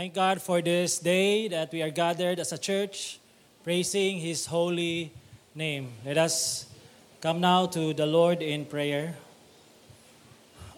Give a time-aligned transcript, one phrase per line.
[0.00, 3.20] Thank God for this day that we are gathered as a church,
[3.62, 5.12] praising His holy
[5.54, 5.92] name.
[6.06, 6.64] Let us
[7.20, 9.14] come now to the Lord in prayer.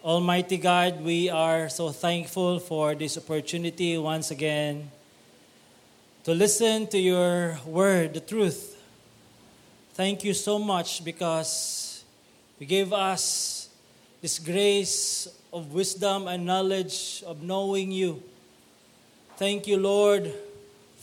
[0.03, 4.91] Almighty God, we are so thankful for this opportunity once again
[6.25, 8.75] to listen to your word, the truth.
[9.93, 12.03] Thank you so much because
[12.59, 13.69] you gave us
[14.21, 18.21] this grace of wisdom and knowledge of knowing you.
[19.43, 20.31] Thank you, Lord,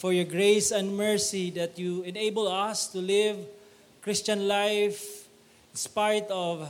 [0.00, 3.36] for your grace and mercy that you enable us to live
[4.00, 5.28] Christian life
[5.68, 6.66] in spite of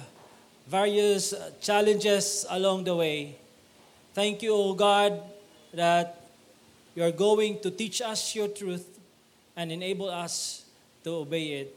[0.67, 3.37] various challenges along the way.
[4.15, 5.23] Thank you, O God,
[5.73, 6.27] that
[6.97, 8.99] you are going to teach us your truth
[9.55, 10.65] and enable us
[11.05, 11.77] to obey it.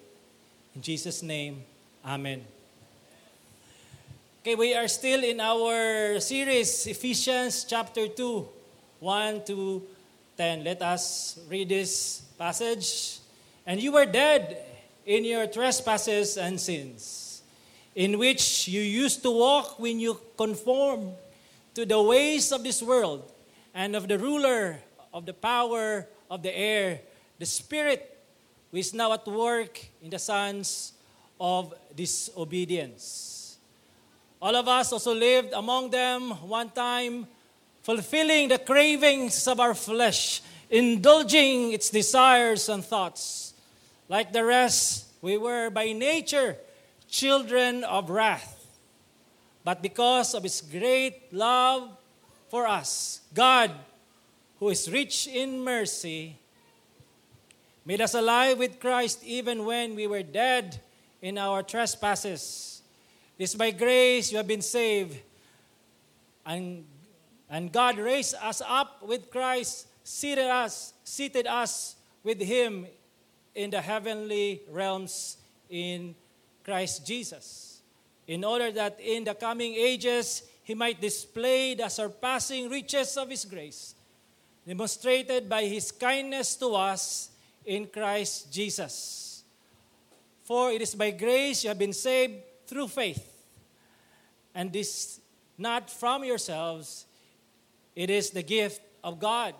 [0.73, 1.61] In Jesus' name,
[2.03, 2.41] Amen.
[4.41, 8.62] Okay, we are still in our series, Ephesians chapter 2,
[9.03, 9.83] 1 to
[10.37, 10.63] 10.
[10.63, 13.19] Let us read this passage.
[13.67, 14.63] And you were dead
[15.05, 17.43] in your trespasses and sins,
[17.95, 21.11] in which you used to walk when you conformed
[21.75, 23.29] to the ways of this world
[23.75, 24.79] and of the ruler
[25.13, 27.01] of the power of the air,
[27.39, 28.07] the Spirit
[28.71, 30.93] who is now at work in the sons
[31.41, 33.57] of disobedience.
[34.41, 37.27] All of us also lived among them one time,
[37.83, 43.53] fulfilling the cravings of our flesh, indulging its desires and thoughts.
[44.09, 46.57] Like the rest, we were by nature
[47.09, 48.67] children of wrath.
[49.63, 51.89] But because of His great love
[52.49, 53.71] for us, God,
[54.59, 56.37] who is rich in mercy,
[57.85, 60.79] made us alive with Christ even when we were dead
[61.21, 62.81] in our trespasses.
[63.37, 65.17] It is by grace you have been saved.
[66.45, 66.85] And,
[67.53, 72.87] and God raised us up with Christ, seated us, seated us with Him
[73.53, 75.37] in the heavenly realms
[75.69, 76.15] in
[76.63, 77.81] Christ Jesus,
[78.27, 83.45] in order that in the coming ages He might display the surpassing riches of His
[83.45, 83.93] grace,
[84.65, 87.29] demonstrated by His kindness to us
[87.63, 89.43] in Christ Jesus.
[90.43, 92.33] For it is by grace you have been saved
[92.65, 93.45] through faith.
[94.55, 95.19] And this
[95.55, 97.05] not from yourselves,
[97.95, 99.53] it is the gift of God,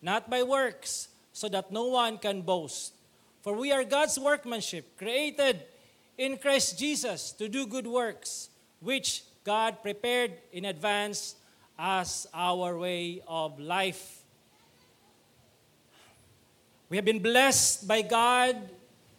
[0.00, 2.92] not by works, so that no one can boast.
[3.40, 5.62] For we are God's workmanship, created
[6.18, 8.50] in Christ Jesus to do good works,
[8.80, 11.34] which God prepared in advance
[11.78, 14.22] as our way of life.
[16.88, 18.56] We have been blessed by God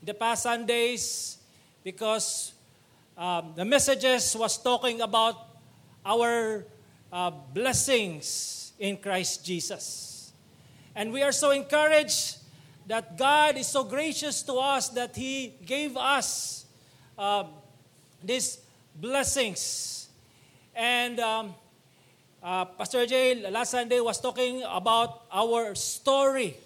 [0.02, 1.38] the past Sundays
[1.84, 2.54] because
[3.18, 5.36] um, the messages was talking about
[6.06, 6.66] our
[7.14, 10.34] uh, blessings in Christ Jesus.
[10.96, 12.38] And we are so encouraged
[12.88, 16.66] that God is so gracious to us that He gave us
[17.18, 17.46] uh,
[18.24, 18.58] these
[18.96, 20.10] blessings.
[20.76, 21.56] And um,
[22.42, 26.58] uh, Pastor Jay last Sunday was talking about our story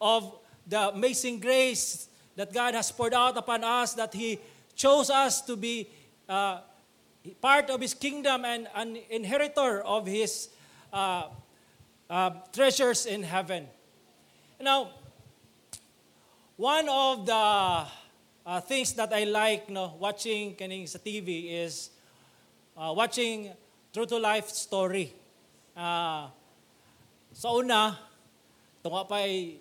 [0.00, 0.38] of
[0.68, 4.38] the amazing grace that God has poured out upon us, that He
[4.76, 5.88] chose us to be
[6.28, 6.60] uh,
[7.40, 10.48] part of His kingdom and an inheritor of His
[10.92, 11.28] uh,
[12.10, 13.66] uh, treasures in heaven.
[14.60, 14.90] Now,
[16.56, 17.34] one of the
[18.46, 21.90] uh, things that I like no, watching kaning sa TV is
[22.76, 23.52] uh, watching
[23.92, 25.12] true to life story.
[25.76, 26.32] Uh,
[27.36, 27.98] sa una,
[28.80, 29.60] tunga pa ay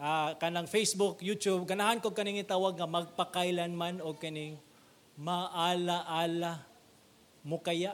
[0.00, 4.58] uh, kanang Facebook, YouTube, ganahan ko kaning tawag nga magpakailanman o kaning
[5.14, 6.73] maala-ala
[7.44, 7.92] mo kaya.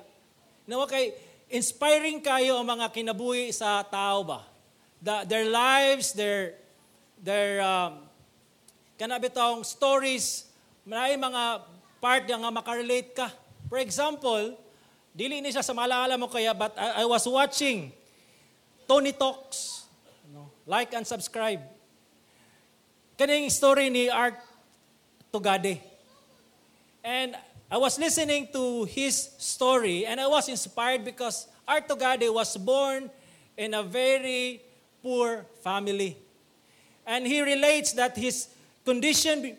[0.65, 1.11] Nawa kay
[1.51, 4.47] inspiring kayo ang mga kinabuhi sa tao ba?
[5.03, 6.55] The, their lives, their
[7.19, 8.07] their um,
[8.95, 10.47] kanabitong stories,
[10.87, 11.67] may mga
[11.99, 13.29] part nga makarelate ka.
[13.67, 14.55] For example,
[15.11, 17.91] dili ni siya sa malaala mo kaya but I, I was watching
[18.87, 19.85] Tony Talks.
[20.31, 20.47] No?
[20.65, 21.61] Like and subscribe.
[23.19, 24.39] Kaning story ni Art
[25.29, 25.83] Tugade.
[27.05, 27.37] And
[27.71, 33.09] I was listening to his story and I was inspired because Artogade was born
[33.57, 34.61] in a very
[35.03, 36.19] poor family.
[37.07, 38.49] And he relates that his
[38.85, 39.55] condition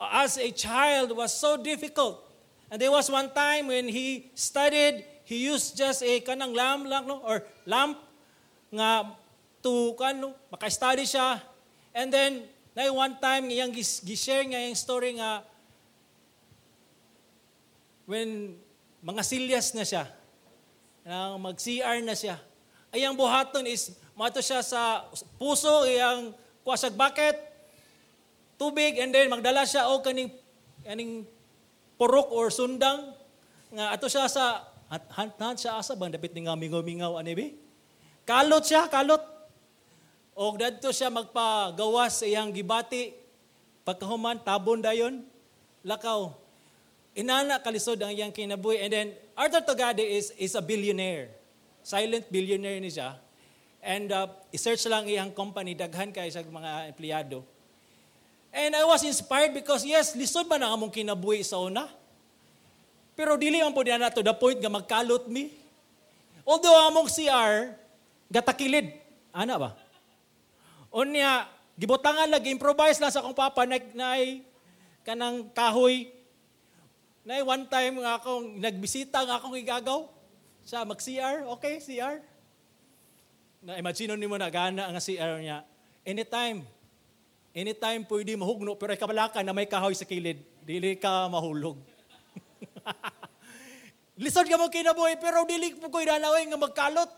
[0.00, 2.24] as a child was so difficult.
[2.70, 7.06] And there was one time when he studied, he used just a kanang lamp lang,
[7.06, 7.20] no?
[7.20, 7.98] or lamp
[8.72, 9.12] nga
[9.62, 11.36] to kano, maka-study siya.
[11.92, 15.44] And then, na one time, iyang gishare nga yung story nga,
[18.06, 18.58] when
[19.02, 20.04] mga silyas na siya,
[21.38, 22.38] mag-CR na siya,
[22.92, 25.08] ay ang buhaton is mato siya sa
[25.40, 27.34] puso, iyang kuwasag bucket,
[28.60, 30.30] tubig, and then magdala siya o kaning,
[30.86, 31.26] kaning
[31.98, 33.16] purok or sundang,
[33.72, 34.62] nga ato siya sa,
[34.92, 37.56] han siya asa, bang dapit nga mingaw-mingaw, anibi?
[38.28, 39.24] Kalot siya, kalot.
[40.36, 43.16] O dadto siya magpagawas sa iyang gibati,
[43.88, 45.24] pagkahuman, tabon dayon,
[45.84, 46.32] lakaw.
[47.12, 48.80] Inana kalisod ang iyang kinabuhi.
[48.80, 51.28] And then, Arthur Togade is, is a billionaire.
[51.84, 53.20] Silent billionaire ni siya.
[53.82, 57.44] And uh, i-search lang iyang company, daghan kay sa mga empleyado.
[58.52, 61.88] And I was inspired because yes, lisod man ang among kinabuhi sa una.
[63.12, 65.52] Pero dili man po na to the point nga magkalot mi.
[66.48, 67.76] Although among CR,
[68.32, 68.92] gatakilid.
[69.32, 69.70] Ana ba?
[70.92, 74.16] Unya, gibutangan lagi, improvise lang sa akong papa, na, na
[75.04, 76.12] kanang kahoy,
[77.22, 80.10] na one time nga akong nagbisita nga akong igagaw
[80.62, 82.22] sa mag-CR, okay, CR.
[83.62, 85.62] Na imagine ni mo na gana ang CR niya.
[86.02, 86.66] Anytime,
[87.54, 91.78] anytime pwede mahugno, pero ikabalakan na may kahoy sa kilid, dili ka mahulog.
[94.22, 97.10] Lisod ka mo kinabuhi, pero dili po ko inanawin nga magkalot.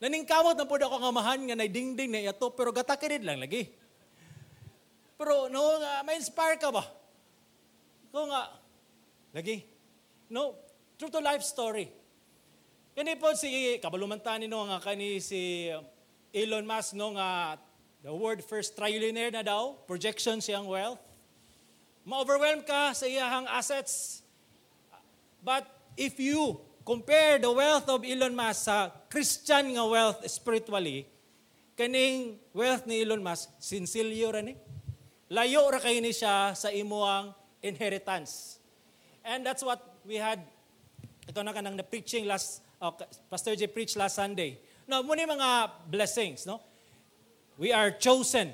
[0.00, 3.68] Naningkamot na po ako nga mahan nga naidingding na ito, pero gatakirid lang lagi.
[5.20, 6.99] Pero no, nga, may inspire ka ba?
[8.10, 8.50] Ko nga,
[9.30, 9.62] lagi.
[10.26, 10.58] No,
[10.98, 11.86] true to life story.
[12.90, 15.70] Kani po si kabalumantan no nga kani si
[16.34, 17.54] Elon Musk no nga
[18.02, 20.98] the world first trillionaire na daw, projection siyang wealth.
[22.02, 24.26] Ma-overwhelm ka sa iyahang assets.
[25.44, 31.06] But if you compare the wealth of Elon Musk sa Christian nga wealth spiritually,
[31.78, 34.58] kaning wealth ni Elon Musk, sinsilyo ra ni.
[35.30, 37.30] Layo ra kay ni siya sa imuang
[37.62, 38.58] inheritance.
[39.24, 40.40] And that's what we had,
[41.28, 42.90] ito na kanang na-preaching last, uh,
[43.30, 44.58] Pastor J preached last Sunday.
[44.88, 46.60] No, muna mga blessings, no?
[47.58, 48.52] We are chosen.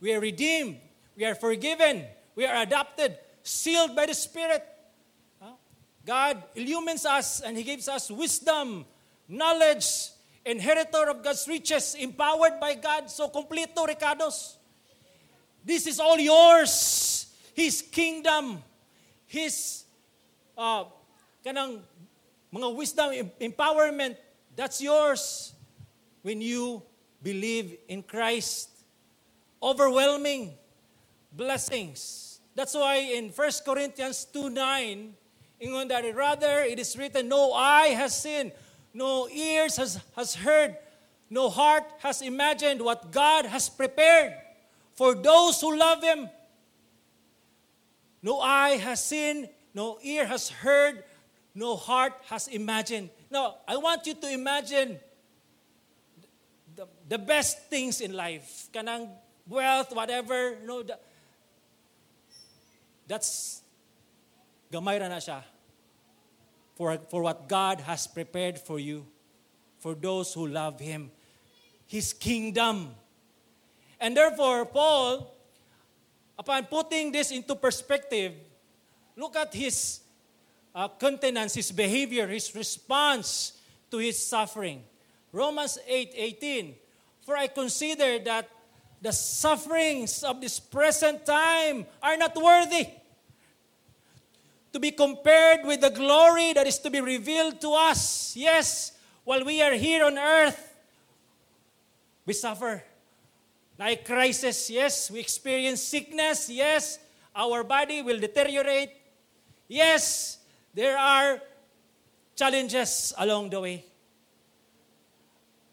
[0.00, 0.78] We are redeemed.
[1.16, 2.04] We are forgiven.
[2.34, 4.66] We are adopted, sealed by the Spirit.
[6.06, 8.86] God illumines us and He gives us wisdom,
[9.28, 10.10] knowledge,
[10.44, 13.10] inheritor of God's riches, empowered by God.
[13.10, 14.56] So, completo, Ricardos.
[15.64, 17.19] This is all yours.
[17.54, 18.62] His kingdom,
[19.26, 19.84] His
[20.56, 20.84] uh,
[21.44, 21.80] kanang
[22.52, 24.16] mga wisdom, empowerment,
[24.56, 25.54] that's yours
[26.22, 26.82] when you
[27.22, 28.68] believe in Christ.
[29.62, 30.54] Overwhelming
[31.32, 32.40] blessings.
[32.54, 35.14] That's why in 1 Corinthians 2 9,
[35.62, 38.52] ingon that rather it is written, No eye has seen,
[38.92, 40.76] no ears has, has heard,
[41.28, 44.34] no heart has imagined what God has prepared
[44.94, 46.28] for those who love Him.
[48.22, 51.04] No eye has seen, no ear has heard,
[51.54, 53.10] no heart has imagined.
[53.30, 54.98] Now, I want you to imagine
[56.76, 58.68] the, the best things in life.
[58.72, 59.08] Kanang
[59.48, 60.98] wealth, whatever, you know, the,
[63.06, 63.62] that's
[64.72, 65.42] gamay na siya
[66.76, 69.06] for, for what God has prepared for you,
[69.80, 71.10] for those who love Him,
[71.86, 72.94] His kingdom.
[74.00, 75.34] And therefore, Paul
[76.40, 78.32] upon putting this into perspective,
[79.14, 80.00] look at his
[80.74, 83.60] uh, countenance, his behavior, his response
[83.90, 84.82] to his suffering.
[85.32, 86.74] Romans 8 18.
[87.20, 88.48] For I consider that
[89.02, 92.88] the sufferings of this present time are not worthy
[94.72, 98.34] to be compared with the glory that is to be revealed to us.
[98.34, 98.92] Yes,
[99.24, 100.74] while we are here on earth,
[102.24, 102.82] we suffer.
[103.80, 105.10] Like crisis, yes.
[105.10, 106.98] We experience sickness, yes.
[107.34, 108.90] Our body will deteriorate.
[109.68, 110.36] Yes,
[110.74, 111.40] there are
[112.36, 113.86] challenges along the way.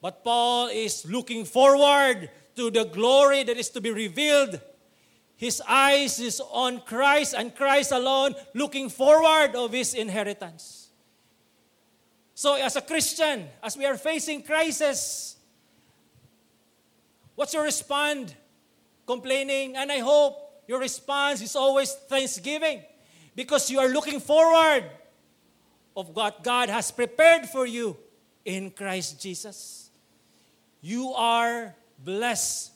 [0.02, 4.62] But Paul is looking forward to the glory that is to be revealed.
[5.36, 10.92] His eyes is on Christ and Christ alone, looking forward of his inheritance.
[12.34, 15.37] So as a Christian, as we are facing crisis,
[17.38, 18.34] What's your response?
[19.06, 19.77] Complaining?
[19.77, 22.82] And I hope your response is always thanksgiving
[23.36, 24.89] because you are looking forward
[25.96, 27.96] of what God has prepared for you
[28.44, 29.91] in Christ Jesus.
[30.82, 32.72] You are blessed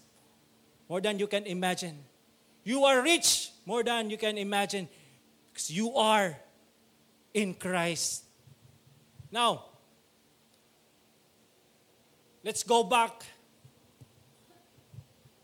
[0.88, 1.98] more than you can imagine.
[2.64, 4.88] You are rich more than you can imagine
[5.52, 6.38] because you are
[7.34, 8.26] in Christ.
[9.32, 9.66] Now,
[12.44, 13.26] let's go back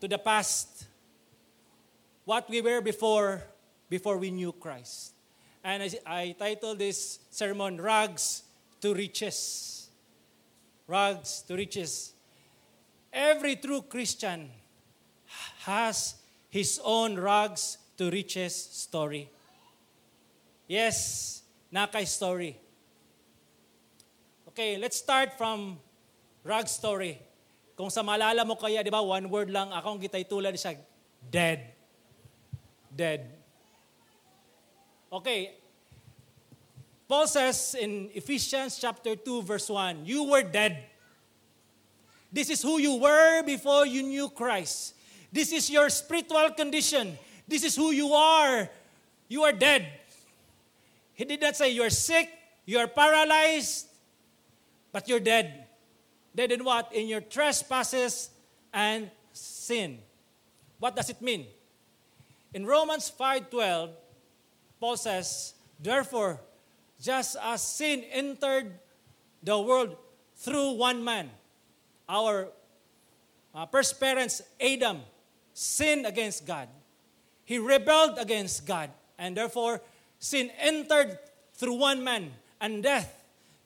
[0.00, 0.86] to the past,
[2.24, 3.42] what we were before,
[3.88, 5.12] before we knew Christ.
[5.64, 8.42] And I, I titled this sermon, Rags
[8.80, 9.88] to Riches.
[10.88, 12.14] rags to riches.
[13.12, 14.50] Every true Christian
[15.60, 16.16] has
[16.48, 19.30] his own rags to riches story.
[20.66, 22.58] Yes, Nakay story.
[24.48, 25.78] Okay, let's start from
[26.42, 27.20] rag story.
[27.78, 30.74] Kung sa malala mo kaya, di ba, one word lang, akong gitay tulad siya,
[31.30, 31.78] dead.
[32.90, 33.22] Dead.
[35.14, 35.54] Okay,
[37.08, 40.84] Paul says in Ephesians chapter 2 verse 1, you were dead.
[42.30, 44.92] This is who you were before you knew Christ.
[45.32, 47.16] This is your spiritual condition.
[47.46, 48.68] This is who you are.
[49.28, 49.88] You are dead.
[51.14, 52.28] He did not say you're sick,
[52.66, 53.88] you're paralyzed,
[54.92, 55.67] but you're dead.
[56.38, 56.94] Dead in what?
[56.94, 58.30] In your trespasses
[58.72, 59.98] and sin.
[60.78, 61.48] What does it mean?
[62.54, 63.90] In Romans 5:12,
[64.78, 66.38] Paul says, "Therefore,
[67.02, 68.78] just as sin entered
[69.42, 69.98] the world
[70.36, 71.34] through one man,
[72.08, 72.52] our
[73.52, 75.02] uh, first parents, Adam,
[75.52, 76.68] sinned against God.
[77.46, 79.82] He rebelled against God, and therefore
[80.20, 81.18] sin entered
[81.54, 82.30] through one man
[82.60, 83.10] and death.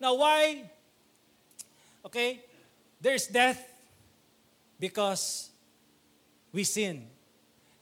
[0.00, 0.70] Now, why?
[2.06, 2.40] Okay,
[3.02, 3.58] there's death
[4.78, 5.50] because
[6.52, 7.08] we sin.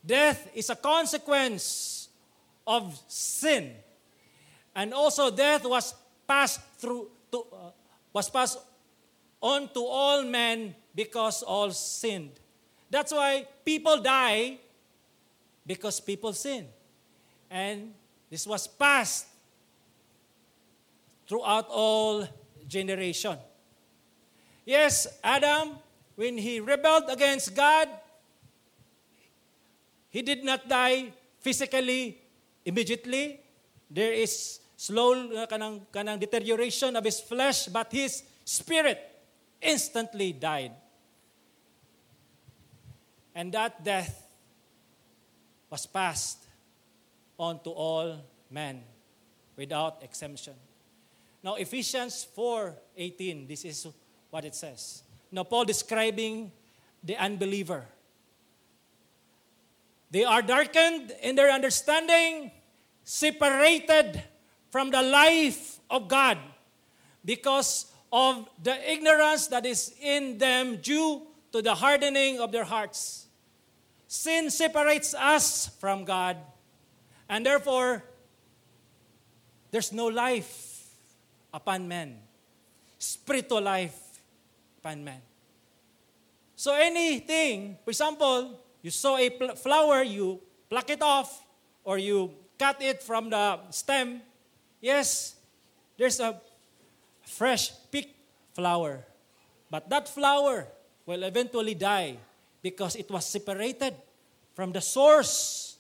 [0.05, 2.09] Death is a consequence
[2.67, 3.75] of sin.
[4.75, 5.95] And also death was
[6.27, 7.71] passed through to, uh,
[8.13, 8.59] was passed
[9.43, 12.41] on to all men because all sinned.
[12.89, 14.59] That's why people die
[15.67, 16.67] because people sin.
[17.51, 17.93] And
[18.31, 19.27] this was passed
[21.29, 22.27] throughout all
[22.67, 23.37] generation.
[24.65, 25.79] Yes, Adam,
[26.17, 27.89] when he rebelled against God,
[30.11, 32.19] he did not die physically
[32.65, 33.41] immediately.
[33.91, 38.99] There is slow uh, kanang, kanang deterioration of his flesh, but his spirit
[39.61, 40.73] instantly died.
[43.35, 44.27] And that death
[45.71, 46.45] was passed
[47.39, 48.19] on to all
[48.51, 48.83] men
[49.57, 50.55] without exemption.
[51.43, 53.87] Now Ephesians 4:18 this is
[54.31, 55.03] what it says.
[55.31, 56.53] Now Paul describing
[57.03, 57.87] the unbeliever.
[60.11, 62.51] They are darkened in their understanding,
[63.05, 64.23] separated
[64.71, 66.39] from the life of God
[67.25, 71.23] because of the ignorance that is in them due
[71.53, 73.27] to the hardening of their hearts.
[74.09, 76.37] Sin separates us from God,
[77.29, 78.03] and therefore,
[79.71, 80.89] there's no life
[81.55, 82.19] upon men,
[82.99, 84.10] spiritual life
[84.81, 85.21] upon men.
[86.57, 91.45] So, anything, for example, you saw a flower, you pluck it off,
[91.85, 94.21] or you cut it from the stem,
[94.81, 95.37] Yes,
[95.99, 96.41] there's a
[97.23, 98.17] fresh picked
[98.55, 99.05] flower.
[99.71, 100.67] But that flower
[101.05, 102.17] will eventually die
[102.63, 103.95] because it was separated
[104.55, 105.77] from the source.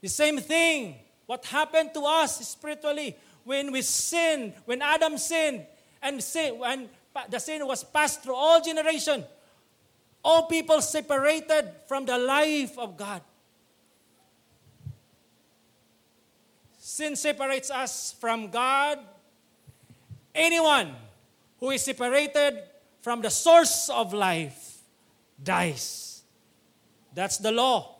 [0.00, 5.64] The same thing, what happened to us spiritually when we sinned, when Adam sinned,
[6.02, 6.88] and sin, when
[7.28, 9.24] the sin was passed through all generation,
[10.24, 13.22] all people separated from the life of God.
[16.78, 18.98] Sin separates us from God.
[20.34, 20.94] Anyone
[21.60, 22.62] who is separated
[23.02, 24.78] from the source of life
[25.42, 26.22] dies.
[27.14, 27.96] That's the law.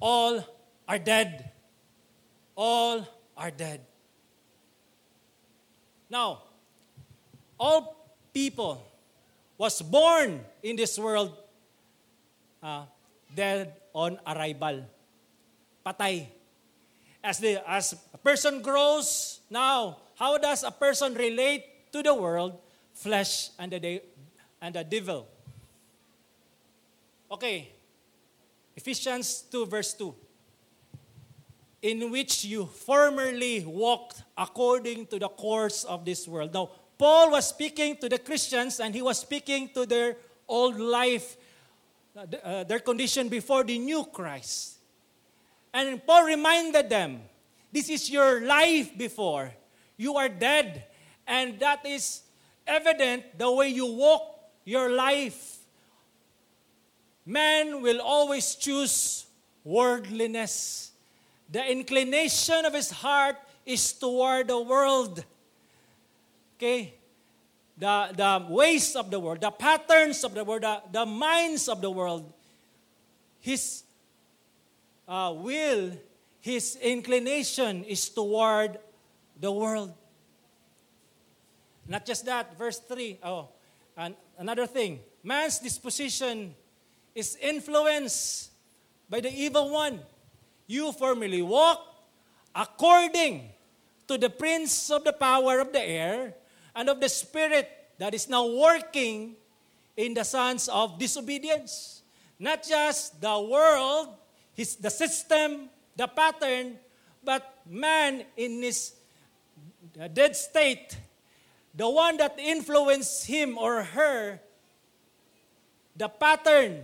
[0.00, 0.44] All
[0.88, 1.50] are dead.
[2.56, 3.06] All
[3.36, 3.80] are dead.
[6.08, 6.42] Now,
[7.60, 7.94] all
[8.32, 8.80] people
[9.58, 11.36] was born in this world
[12.62, 12.84] uh,
[13.36, 14.82] dead on arrival.
[15.84, 16.26] Patay.
[17.22, 22.58] As, the, as a person grows, now, how does a person relate to the world,
[22.94, 24.00] flesh, and the,
[24.62, 25.28] and the devil?
[27.30, 27.68] Okay,
[28.74, 30.14] Ephesians 2, verse 2.
[31.82, 36.52] In which you formerly walked according to the course of this world.
[36.52, 41.34] Now, Paul was speaking to the Christians and he was speaking to their old life,
[42.14, 44.76] uh, their condition before the new Christ.
[45.72, 47.22] And Paul reminded them,
[47.72, 49.50] this is your life before.
[49.96, 50.84] You are dead.
[51.26, 52.20] And that is
[52.66, 55.56] evident the way you walk your life.
[57.24, 59.24] Man will always choose
[59.64, 60.92] worldliness.
[61.50, 65.24] The inclination of his heart is toward the world.
[66.60, 66.92] Okay?
[67.78, 71.80] The, the ways of the world, the patterns of the world, the, the minds of
[71.80, 72.30] the world.
[73.40, 73.84] His
[75.08, 75.92] uh, will,
[76.40, 78.78] his inclination is toward
[79.40, 79.94] the world.
[81.88, 83.18] Not just that, verse 3.
[83.24, 83.48] Oh,
[83.96, 85.00] and another thing.
[85.24, 86.54] Man's disposition
[87.14, 88.50] is influenced
[89.08, 90.00] by the evil one.
[90.66, 91.80] You formerly walk
[92.54, 93.48] according
[94.08, 96.34] to the prince of the power of the air
[96.74, 99.36] and of the spirit that is now working
[99.96, 102.02] in the sons of disobedience.
[102.38, 104.08] Not just the world,
[104.54, 106.78] his, the system, the pattern,
[107.22, 108.94] but man in his
[110.00, 110.96] uh, dead state,
[111.74, 114.40] the one that influenced him or her,
[115.96, 116.82] the pattern,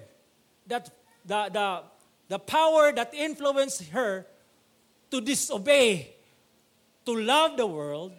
[0.67, 0.91] that
[1.25, 1.83] the, the,
[2.29, 4.27] the power that influenced her
[5.11, 6.15] to disobey,
[7.07, 8.13] to love the world,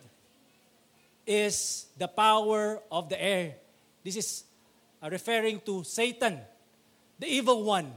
[1.27, 3.59] is the power of the air.
[4.01, 4.29] This is
[5.03, 6.39] uh, referring to Satan,
[7.19, 7.91] the evil one,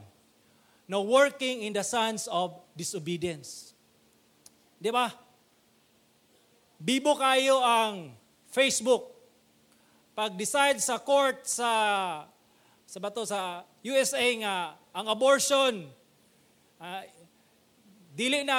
[0.90, 3.72] now working in the sons of disobedience.
[4.82, 5.14] Di ba?
[6.82, 8.18] Bibo kayo ang
[8.50, 9.14] Facebook.
[10.18, 11.70] Pag decide sa court sa
[12.90, 15.87] sa bato sa USA nga ang abortion
[16.82, 17.02] uh,
[18.10, 18.58] dili na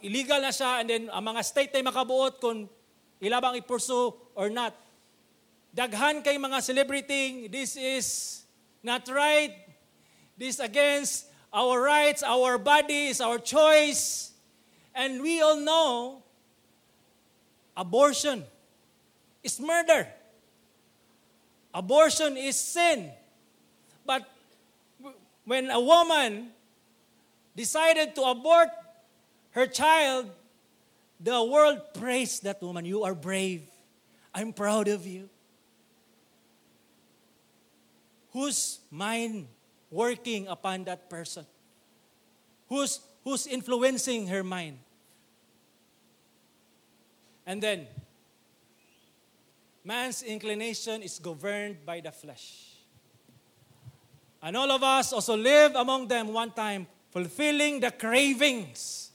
[0.00, 2.64] illegal na siya and then ang mga state ay makabuot kung
[3.20, 4.74] ilabang i-pursue or not.
[5.76, 8.42] Daghan kay mga celebrity, this is
[8.82, 9.52] not right.
[10.36, 14.32] This against our rights, our bodies, our choice.
[14.94, 16.22] And we all know
[17.76, 18.44] abortion
[19.44, 20.08] is murder.
[21.72, 23.12] Abortion is sin.
[24.04, 24.24] But
[25.44, 26.50] when a woman
[27.54, 28.68] decided to abort
[29.52, 30.30] her child,
[31.20, 32.84] the world praised that woman.
[32.84, 33.62] You are brave.
[34.34, 35.28] I'm proud of you.
[38.36, 39.48] whose mind
[39.90, 41.46] working upon that person?
[42.68, 44.76] Who's, who's influencing her mind?
[47.46, 47.86] And then,
[49.82, 52.74] man's inclination is governed by the flesh.
[54.42, 59.05] And all of us also live among them one time, fulfilling the cravings,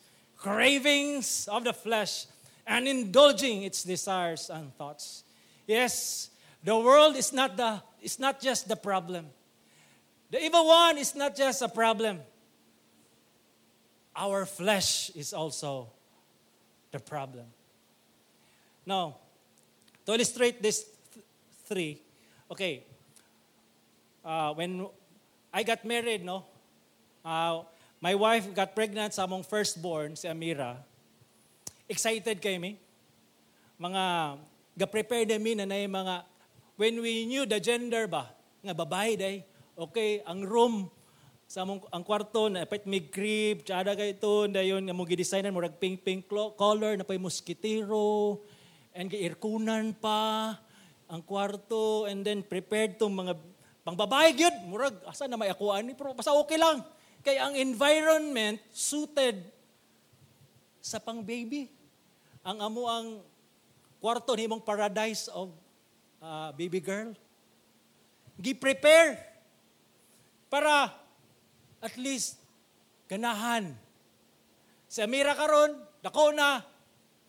[0.41, 2.25] cravings of the flesh,
[2.65, 5.23] and indulging its desires and thoughts.
[5.67, 6.29] Yes,
[6.63, 9.27] the world is not, the, is not just the problem.
[10.31, 12.19] The evil one is not just a problem.
[14.15, 15.89] Our flesh is also
[16.91, 17.45] the problem.
[18.85, 19.17] Now,
[20.05, 21.25] to illustrate this th-
[21.65, 22.01] three,
[22.49, 22.83] okay,
[24.25, 24.87] uh, when
[25.53, 26.45] I got married, no,
[27.23, 27.61] uh,
[28.01, 30.81] my wife got pregnant sa among firstborn, si Amira.
[31.85, 32.81] Excited kami.
[33.77, 34.03] Mga,
[34.73, 36.15] ga-prepare namin na na mga
[36.81, 38.33] when we knew the gender ba,
[38.65, 39.45] nga babae day,
[39.77, 40.89] okay, ang room,
[41.45, 45.53] sa among, ang kwarto, na pait may crib, tsada kay ito, dayon nga mo gidesignan
[45.53, 46.25] mo rag pink pink
[46.57, 48.41] color, na pay mosquitero,
[48.97, 50.57] and airkunan pa,
[51.05, 53.37] ang kwarto, and then prepared tong mga
[53.85, 56.81] pang babae gyud, murag asa na may akuan ni pero basta okay lang.
[57.21, 59.45] Kay ang environment suited
[60.81, 61.69] sa pang baby.
[62.41, 63.07] Ang amo ang
[64.01, 65.53] kwarto ni mong paradise of
[66.17, 67.13] uh, baby girl.
[68.41, 69.21] Gi-prepare
[70.49, 70.89] para
[71.77, 72.41] at least
[73.05, 73.77] ganahan.
[74.89, 76.65] Sa Amira karon, dako na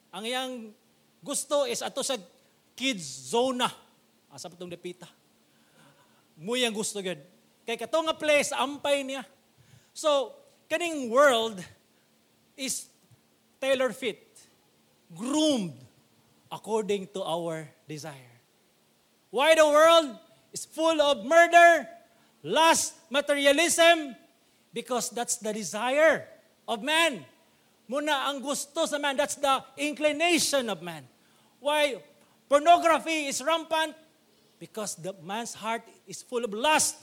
[0.09, 0.73] ang iyang
[1.21, 2.17] gusto is ato sa
[2.73, 3.69] kids zona.
[4.33, 5.07] Asa pa itong dapita.
[6.41, 7.21] Muyang gusto gud.
[7.63, 9.23] Kay kato nga place, ampay niya.
[9.93, 10.33] So,
[10.71, 11.61] kaning world
[12.57, 12.89] is
[13.61, 14.25] tailor fit,
[15.15, 15.77] groomed
[16.51, 18.41] according to our desire.
[19.31, 20.17] Why the world
[20.53, 21.89] is full of murder,
[22.43, 24.17] lust, materialism?
[24.73, 26.29] Because that's the desire
[26.67, 27.25] of man.
[27.89, 31.05] Muna ang gusto sa man, that's the inclination of man.
[31.61, 32.01] Why
[32.49, 33.93] pornography is rampant?
[34.57, 36.97] Because the man's heart is full of lust.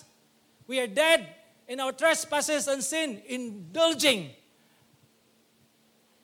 [0.66, 1.39] We are dead
[1.70, 4.32] in our trespasses and sin, indulging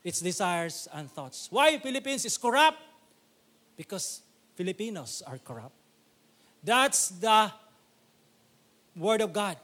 [0.03, 1.47] its desires and thoughts.
[1.51, 2.79] Why Philippines is corrupt?
[3.77, 4.21] Because
[4.55, 5.75] Filipinos are corrupt.
[6.63, 7.51] That's the
[8.95, 9.57] Word of God.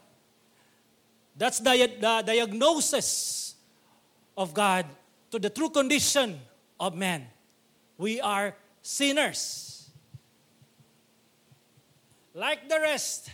[1.36, 3.56] That's the, the diagnosis
[4.36, 4.86] of God
[5.32, 6.38] to the true condition
[6.78, 7.26] of man.
[7.98, 9.90] We are sinners.
[12.34, 13.30] Like the rest,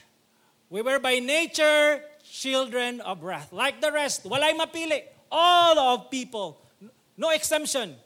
[0.70, 2.02] we were by nature
[2.38, 3.52] children of wrath.
[3.52, 5.02] Like the rest, walay mapili.
[5.30, 6.60] All of people,
[7.16, 7.96] no exemption,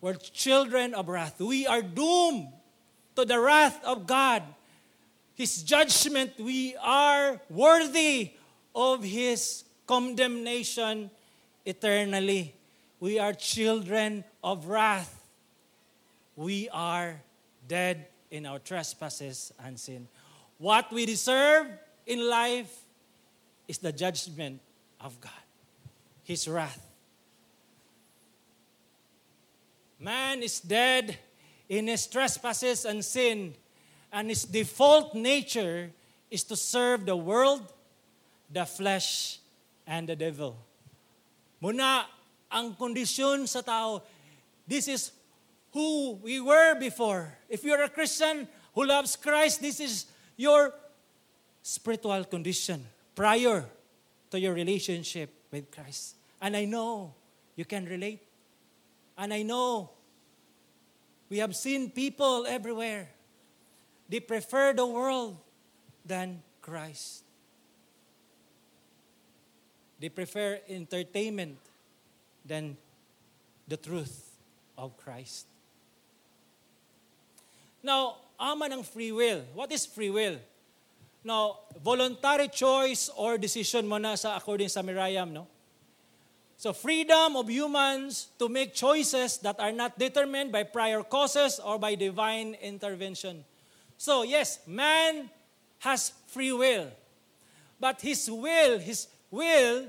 [0.00, 1.38] were children of wrath.
[1.38, 2.48] We are doomed
[3.16, 4.42] to the wrath of God
[5.34, 8.32] His judgment, we are worthy
[8.74, 11.10] of His condemnation
[11.66, 12.54] eternally.
[13.00, 15.10] We are children of wrath.
[16.36, 17.20] We are
[17.66, 20.06] dead in our trespasses and sin.
[20.58, 21.66] What we deserve
[22.06, 22.83] in life
[23.66, 24.60] is the judgment
[25.00, 25.44] of God,
[26.22, 26.80] His wrath.
[29.98, 31.16] Man is dead
[31.68, 33.54] in his trespasses and sin,
[34.12, 35.90] and his default nature
[36.30, 37.72] is to serve the world,
[38.52, 39.38] the flesh,
[39.86, 40.56] and the devil.
[41.62, 42.04] Muna,
[42.52, 44.02] ang kondisyon sa tao,
[44.68, 45.12] this is
[45.72, 47.32] who we were before.
[47.48, 50.74] If you're a Christian who loves Christ, this is your
[51.62, 53.64] spiritual condition prior
[54.30, 56.16] to your relationship with Christ.
[56.40, 57.14] And I know
[57.56, 58.20] you can relate.
[59.16, 59.90] And I know
[61.28, 63.08] we have seen people everywhere.
[64.08, 65.38] They prefer the world
[66.04, 67.22] than Christ.
[70.00, 71.56] They prefer entertainment
[72.44, 72.76] than
[73.66, 74.36] the truth
[74.76, 75.46] of Christ.
[77.82, 79.42] Now, ama ng free will.
[79.54, 80.36] What is free will?
[81.24, 85.48] Now, voluntary choice or decision mo na sa according sa Miriam, no?
[86.60, 91.80] So freedom of humans to make choices that are not determined by prior causes or
[91.80, 93.44] by divine intervention.
[93.96, 95.30] So yes, man
[95.80, 96.92] has free will.
[97.80, 99.88] But his will, his will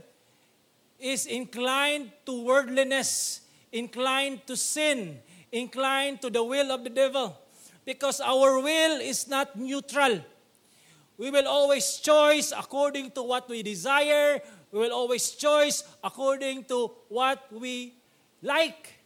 [0.99, 5.19] is inclined to worldliness, inclined to sin,
[5.51, 7.37] inclined to the will of the devil.
[7.85, 10.23] Because our will is not neutral.
[11.15, 14.43] We will always choose according to what we desire.
[14.71, 17.95] We will always choose according to what we
[18.43, 18.99] like.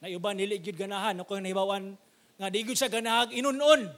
[0.00, 2.00] Na iba nili gyud ganahan no kung nahibawan
[2.40, 3.92] nga di gyud siya ganahag inunon.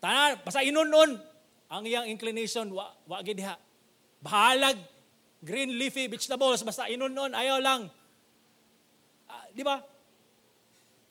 [0.00, 1.20] Tanan basta inunon
[1.68, 3.60] ang iyang inclination wa wa gid diha.
[4.24, 4.80] Bahalag
[5.44, 7.92] green leafy vegetables basta inunon ayaw lang.
[9.28, 9.84] Uh, di ba?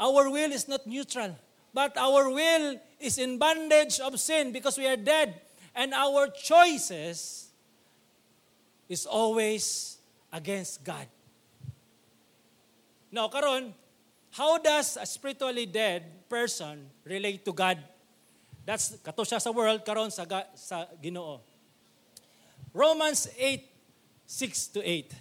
[0.02, 1.38] Our will is not neutral,
[1.70, 5.42] but our will is in bondage of sin because we are dead
[5.76, 7.50] and our choices
[8.88, 9.98] is always
[10.32, 11.08] against God.
[13.12, 13.74] Now, karon,
[14.32, 17.80] how does a spiritually dead person relate to God?
[18.66, 21.40] That's kato siya sa world karon sa sa Ginoo.
[22.74, 23.64] Romans 8
[24.26, 25.14] 6 to 8.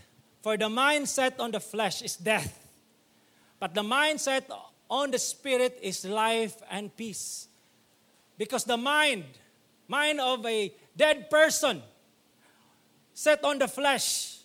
[0.42, 2.66] For the mind set on the flesh is death,
[3.60, 4.48] but the mind set
[4.90, 7.48] on the spirit is life and peace.
[8.36, 9.24] Because the mind,
[9.86, 11.82] mind of a dead person,
[13.12, 14.38] set on the flesh,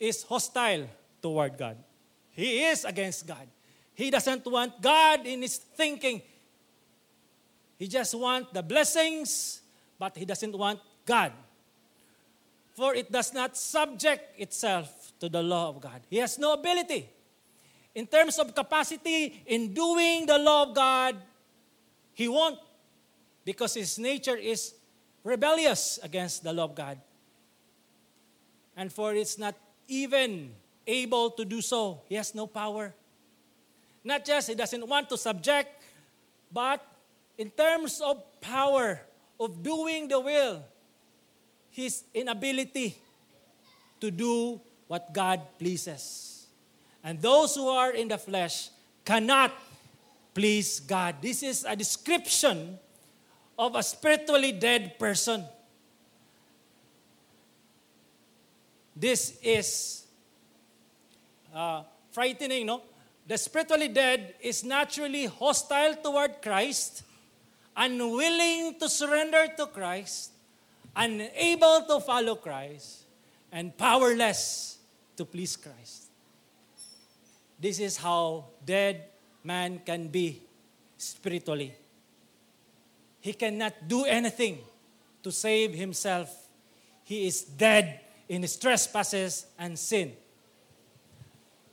[0.00, 0.88] is hostile
[1.22, 1.76] toward God.
[2.30, 3.46] He is against God.
[3.94, 6.20] He doesn't want God in his thinking.
[7.78, 9.62] He just wants the blessings,
[9.98, 11.32] but he doesn't want God.
[12.74, 16.00] For it does not subject itself to the law of God.
[16.10, 17.08] He has no ability.
[17.94, 21.16] In terms of capacity in doing the law of God,
[22.14, 22.58] he won't
[23.44, 24.74] because his nature is
[25.22, 26.98] rebellious against the law of God.
[28.76, 29.54] And for it's not
[29.88, 30.52] even
[30.86, 32.94] able to do so, he has no power.
[34.02, 35.82] Not just he doesn't want to subject,
[36.52, 36.84] but
[37.36, 39.00] in terms of power,
[39.38, 40.62] of doing the will,
[41.70, 42.96] his inability
[44.00, 46.46] to do what God pleases.
[47.02, 48.70] And those who are in the flesh
[49.04, 49.52] cannot
[50.34, 51.16] please God.
[51.22, 52.78] This is a description
[53.56, 55.44] of a spiritually dead person.
[58.96, 60.04] This is
[61.54, 62.82] uh, frightening, no?
[63.26, 67.04] The spiritually dead is naturally hostile toward Christ,
[67.76, 70.32] unwilling to surrender to Christ,
[70.94, 73.04] unable to follow Christ,
[73.50, 74.78] and powerless
[75.16, 76.10] to please Christ.
[77.58, 79.13] This is how dead
[79.44, 80.42] man can be
[80.96, 81.74] spiritually.
[83.20, 84.58] He cannot do anything
[85.22, 86.28] to save himself.
[87.04, 90.12] He is dead in his trespasses and sin.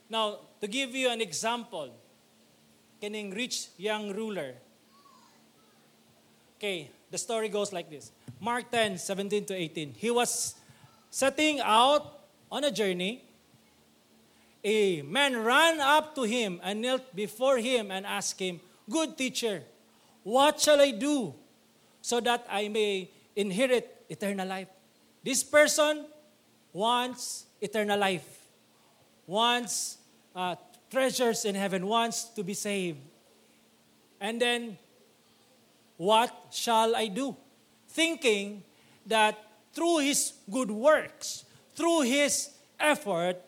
[0.10, 1.90] Now, to give you an example,
[3.02, 4.56] kining rich young ruler.
[6.58, 8.12] Okay, the story goes like this.
[8.40, 9.94] Mark 10, 17 to 18.
[9.98, 10.56] He was
[11.10, 12.20] setting out
[12.52, 13.24] on a journey.
[14.64, 19.64] A man ran up to him and knelt before him and asked him, Good teacher,
[20.24, 21.34] what shall I do
[22.02, 24.68] so that I may inherit eternal life?
[25.24, 26.06] This person
[26.74, 28.28] wants eternal life,
[29.26, 29.98] wants
[30.36, 30.56] uh,
[30.90, 33.00] treasures in heaven, wants to be saved.
[34.20, 34.78] And then,
[35.98, 37.36] what shall I do?
[37.88, 38.64] Thinking
[39.08, 39.38] that
[39.74, 41.46] through his good works,
[41.76, 43.42] through his effort,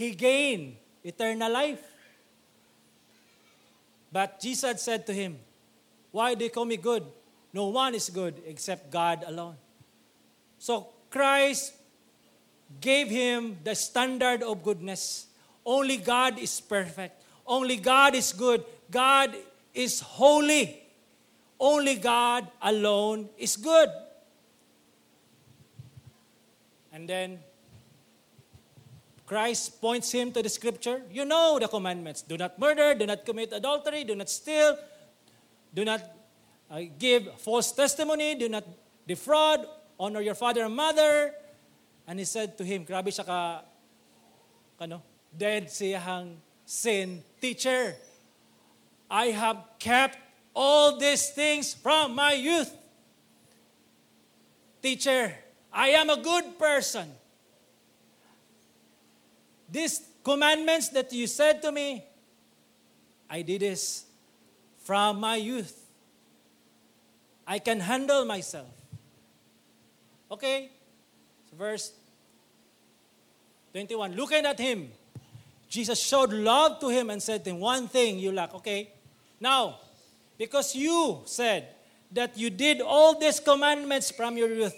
[0.00, 1.84] he gained eternal life.
[4.10, 5.38] But Jesus said to him,
[6.10, 7.04] Why do you call me good?
[7.52, 9.56] No one is good except God alone.
[10.58, 11.74] So Christ
[12.80, 15.26] gave him the standard of goodness.
[15.66, 17.22] Only God is perfect.
[17.46, 18.64] Only God is good.
[18.90, 19.36] God
[19.74, 20.80] is holy.
[21.60, 23.90] Only God alone is good.
[26.90, 27.40] And then
[29.30, 31.02] Christ points him to the scripture.
[31.06, 32.20] You know the commandments.
[32.20, 34.76] Do not murder, do not commit adultery, do not steal,
[35.72, 36.02] do not
[36.68, 38.66] uh, give false testimony, do not
[39.06, 39.66] defraud,
[40.00, 41.30] honor your father and mother.
[42.08, 43.62] And he said to him, grabe siya ka,
[44.80, 46.34] ano, dead siyang
[46.66, 47.94] sin teacher.
[49.08, 50.18] I have kept
[50.56, 52.74] all these things from my youth.
[54.82, 55.38] Teacher,
[55.72, 57.19] I am a good person.
[59.70, 62.04] These commandments that you said to me,
[63.28, 64.04] I did this
[64.84, 65.76] from my youth.
[67.46, 68.68] I can handle myself.
[70.30, 70.70] Okay?
[71.50, 71.92] So verse
[73.72, 74.14] 21.
[74.14, 74.90] Looking at him,
[75.68, 78.54] Jesus showed love to him and said to him, One thing you lack.
[78.54, 78.90] Okay?
[79.38, 79.78] Now,
[80.36, 81.68] because you said
[82.12, 84.74] that you did all these commandments from your youth,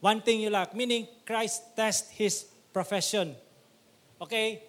[0.00, 3.36] one thing you lack, meaning Christ test his profession.
[4.24, 4.62] Okay?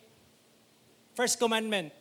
[1.15, 1.94] First commandment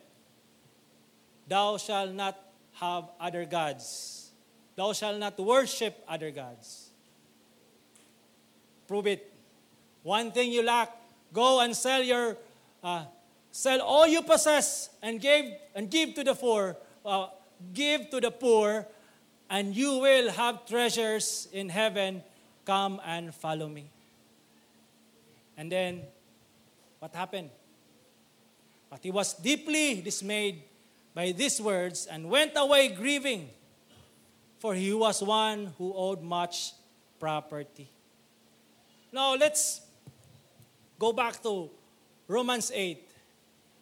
[1.47, 2.35] Thou shalt not
[2.81, 4.31] have other gods.
[4.75, 6.89] Thou shalt not worship other gods.
[8.87, 9.31] Prove it.
[10.03, 10.91] One thing you lack,
[11.31, 12.35] go and sell your
[12.83, 13.05] uh,
[13.51, 16.75] sell all you possess and give and give to the poor.
[17.05, 17.27] Uh,
[17.73, 18.85] give to the poor,
[19.49, 22.21] and you will have treasures in heaven.
[22.65, 23.85] Come and follow me.
[25.55, 26.01] And then
[27.05, 27.51] what happened?
[28.89, 30.63] But he was deeply dismayed
[31.13, 33.51] by these words and went away grieving,
[34.57, 36.73] for he was one who owed much
[37.19, 37.87] property.
[39.13, 39.81] Now let's
[40.97, 41.69] go back to
[42.27, 42.97] Romans 8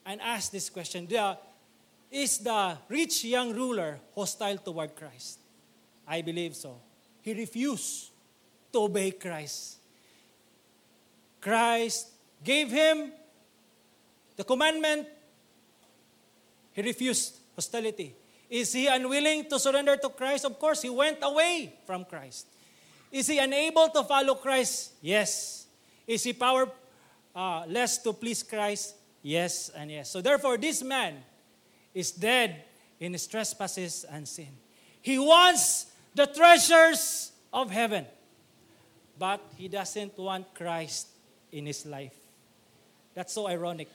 [0.06, 1.08] and ask this question.
[2.12, 5.40] Is the rich young ruler hostile toward Christ?
[6.06, 6.76] I believe so.
[7.22, 8.12] He refused
[8.74, 9.78] to obey Christ.
[11.40, 12.10] Christ
[12.44, 13.12] gave him
[14.36, 15.08] the commandment,
[16.74, 18.16] he refused hostility.
[18.50, 20.46] Is he unwilling to surrender to Christ?
[20.46, 22.48] Of course, he went away from Christ.
[23.12, 24.94] Is he unable to follow Christ?
[25.02, 25.68] Yes.
[26.08, 26.70] Is he power
[27.36, 28.96] uh, less to please Christ?
[29.22, 30.12] Yes and yes.
[30.12, 31.24] So therefore, this man
[31.94, 32.64] is dead
[33.00, 34.50] in his trespasses and sin.
[35.02, 38.06] He wants the treasures of heaven,
[39.18, 41.08] but he doesn't want Christ
[41.52, 42.23] in his life.
[43.14, 43.90] That's so ironic.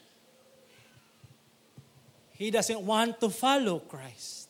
[2.32, 4.48] He doesn't want to follow Christ.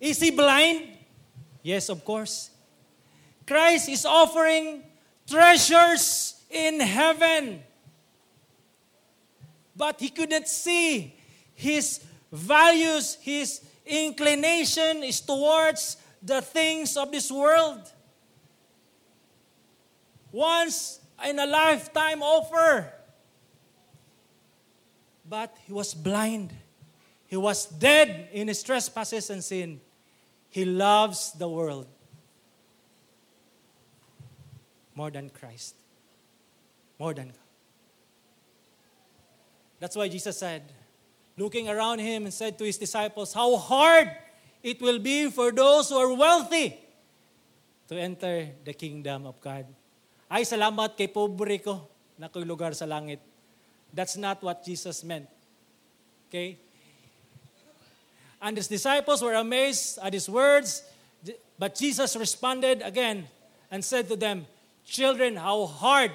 [0.00, 0.88] Is he blind?
[1.62, 2.50] Yes, of course.
[3.46, 4.82] Christ is offering
[5.28, 7.62] treasures in heaven.
[9.76, 11.14] But he couldn't see
[11.54, 12.00] his
[12.32, 17.80] values, his inclination is towards the things of this world.
[20.32, 22.92] Once in a lifetime offer.
[25.28, 26.52] But he was blind.
[27.26, 29.80] He was dead in his trespasses and sin.
[30.50, 31.86] He loves the world
[34.94, 35.74] more than Christ.
[36.98, 37.46] More than God.
[39.78, 40.72] That's why Jesus said,
[41.36, 44.08] looking around him and said to his disciples, How hard
[44.62, 46.80] it will be for those who are wealthy
[47.88, 49.68] to enter the kingdom of God.
[50.26, 51.86] Ay, salamat kay pobre ko
[52.18, 53.22] na lugar sa langit.
[53.96, 55.26] That's not what Jesus meant.
[56.28, 56.58] Okay?
[58.40, 60.84] And his disciples were amazed at his words,
[61.58, 63.26] but Jesus responded again
[63.70, 64.46] and said to them,
[64.84, 66.12] Children, how hard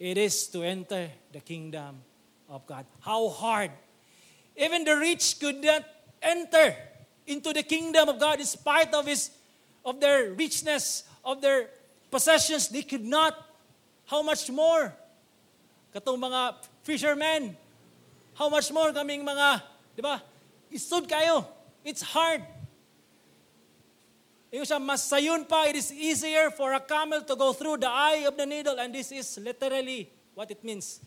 [0.00, 2.00] it is to enter the kingdom
[2.48, 2.86] of God.
[3.00, 3.70] How hard.
[4.56, 5.84] Even the rich could not
[6.20, 6.74] enter
[7.26, 9.30] into the kingdom of God in spite of his
[9.84, 11.68] of their richness, of their
[12.10, 13.36] possessions, they could not.
[14.06, 14.94] How much more?
[15.94, 17.54] Katong mga fishermen,
[18.34, 19.62] how much more kaming mga,
[19.94, 20.18] di ba?
[20.74, 21.46] Isod kayo.
[21.86, 22.42] It's hard.
[24.50, 27.90] Yung siya, mas sayon pa, it is easier for a camel to go through the
[27.90, 28.74] eye of the needle.
[28.74, 30.98] And this is literally what it means.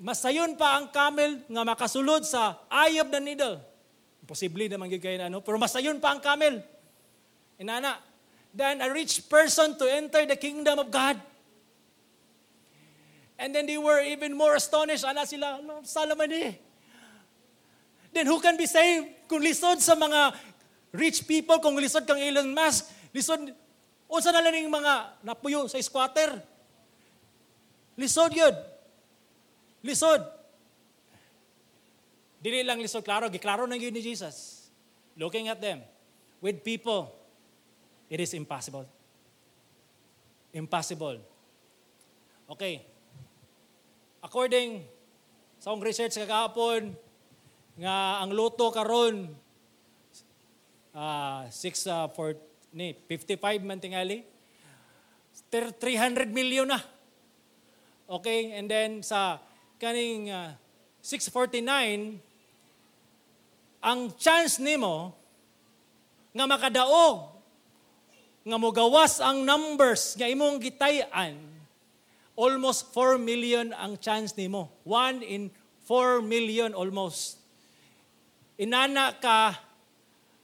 [0.00, 3.60] Masayon pa ang camel nga makasulod sa eye of the needle.
[4.24, 5.44] Imposible naman kayo na ano.
[5.44, 6.64] Pero masayon pa ang camel.
[7.60, 8.00] Inana,
[8.52, 11.16] than a rich person to enter the kingdom of God.
[13.42, 15.02] And then they were even more astonished.
[15.02, 16.54] Ana sila, Solomon eh.
[18.14, 19.26] then who can be saved?
[19.26, 20.38] Kung lisod sa mga
[20.94, 23.50] rich people, kung lisod kang Elon Musk, lisod,
[24.06, 26.38] unsa na lang mga napuyo sa squatter?
[27.98, 28.54] Lisod yun.
[29.82, 30.22] Lisod.
[32.38, 34.70] Dili lang lisod, klaro, giklaro na yun ni Jesus.
[35.18, 35.82] Looking at them,
[36.38, 37.10] with people,
[38.06, 38.86] it is impossible.
[40.54, 41.18] Impossible.
[42.46, 42.91] Okay.
[44.22, 44.86] According
[45.58, 46.94] sa akong research kagahapon,
[47.74, 49.26] nga ang luto karon
[50.94, 52.38] uh, 6 uh, for
[52.72, 54.24] ni 55 man tingali
[55.50, 56.80] 300 million na.
[58.08, 59.40] Okay and then sa
[59.80, 60.54] kaning uh,
[61.02, 62.22] 649
[63.82, 65.10] ang chance nimo
[66.30, 67.34] nga makadaog
[68.46, 71.51] nga mogawas ang numbers nga imong gitayan
[72.38, 75.52] almost 4 million ang chance nimo 1 in
[75.84, 77.42] 4 million almost
[78.62, 79.58] inana ka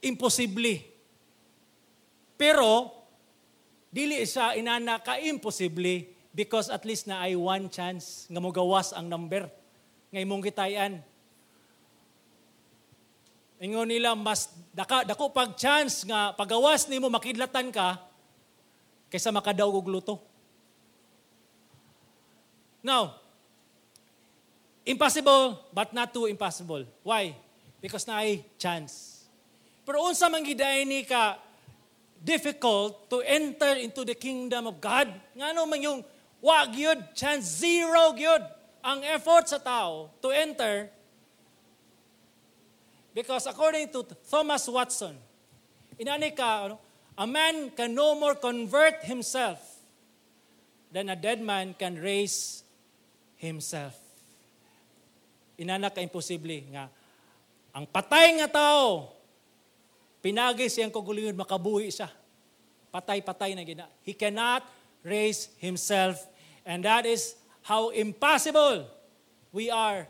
[0.03, 0.83] imposible.
[2.39, 2.91] Pero,
[3.91, 9.07] dili siya inana ka imposible because at least na ay one chance nga mogawas ang
[9.07, 9.47] number
[10.11, 11.03] nga imong gitayan.
[13.59, 17.99] Ingon nila mas daka dako pag chance nga pagawas nimo makidlatan ka
[19.11, 20.28] kaysa makadaw og luto.
[22.83, 23.15] Now,
[24.85, 26.85] impossible but not too impossible.
[27.03, 27.35] Why?
[27.81, 29.23] because na ay chance.
[29.87, 31.39] Pero unsa man ni ka
[32.19, 35.07] difficult to enter into the kingdom of God.
[35.33, 35.99] Ngano man yung
[36.43, 38.43] wa gyud chance zero gyud
[38.83, 40.87] ang effort sa tao to enter
[43.11, 45.15] because according to Thomas Watson,
[45.99, 46.79] inani ka ano,
[47.17, 49.59] a man can no more convert himself
[50.91, 52.63] than a dead man can raise
[53.39, 53.95] himself.
[55.55, 56.91] Inana ka imposible nga
[57.73, 59.13] ang patay nga tao,
[60.19, 62.09] pinagi siyang kagulingon, makabuhi siya.
[62.89, 63.85] Patay-patay na gina.
[64.01, 64.65] He cannot
[65.05, 66.25] raise himself.
[66.65, 68.89] And that is how impossible
[69.53, 70.09] we are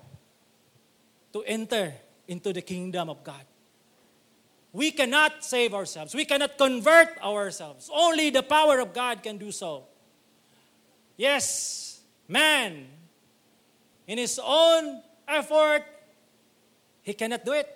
[1.36, 1.94] to enter
[2.28, 3.44] into the kingdom of God.
[4.72, 6.16] We cannot save ourselves.
[6.16, 7.90] We cannot convert ourselves.
[7.92, 9.86] Only the power of God can do so.
[11.18, 12.88] Yes, man,
[14.10, 15.86] in his own effort,
[17.06, 17.70] He cannot do it.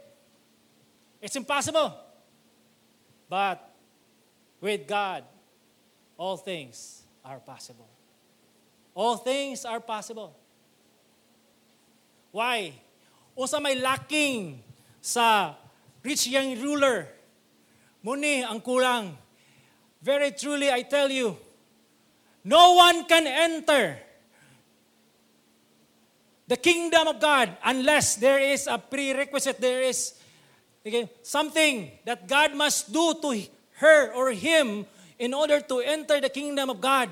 [1.22, 1.94] It's impossible.
[3.30, 3.62] But
[4.60, 5.24] with God,
[6.18, 7.88] all things are possible.
[8.94, 10.36] All things are possible.
[12.32, 12.74] Why?
[13.38, 14.62] Usa may lacking
[15.02, 15.54] sa
[16.04, 17.08] rich young ruler.
[18.02, 19.14] Muni ang kulang.
[20.02, 21.38] Very truly, I tell you,
[22.44, 24.03] no one can enter
[26.48, 30.14] the kingdom of God unless there is a prerequisite, there is
[30.86, 33.42] okay, something that God must do to
[33.78, 34.86] her or him
[35.20, 37.10] in order to enter the kingdom of God.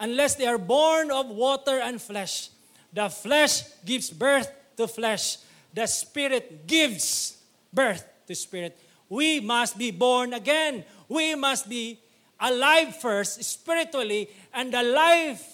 [0.00, 2.50] Unless they are born of water and flesh.
[2.92, 5.38] The flesh gives birth to flesh.
[5.74, 7.36] The spirit gives
[7.72, 8.78] birth to spirit.
[9.08, 10.84] We must be born again.
[11.08, 12.00] We must be
[12.40, 15.44] alive first spiritually, and the life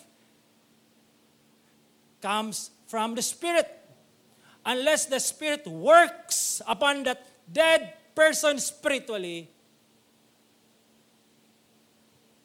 [2.23, 3.67] comes from the Spirit.
[4.65, 9.51] Unless the Spirit works upon that dead person spiritually,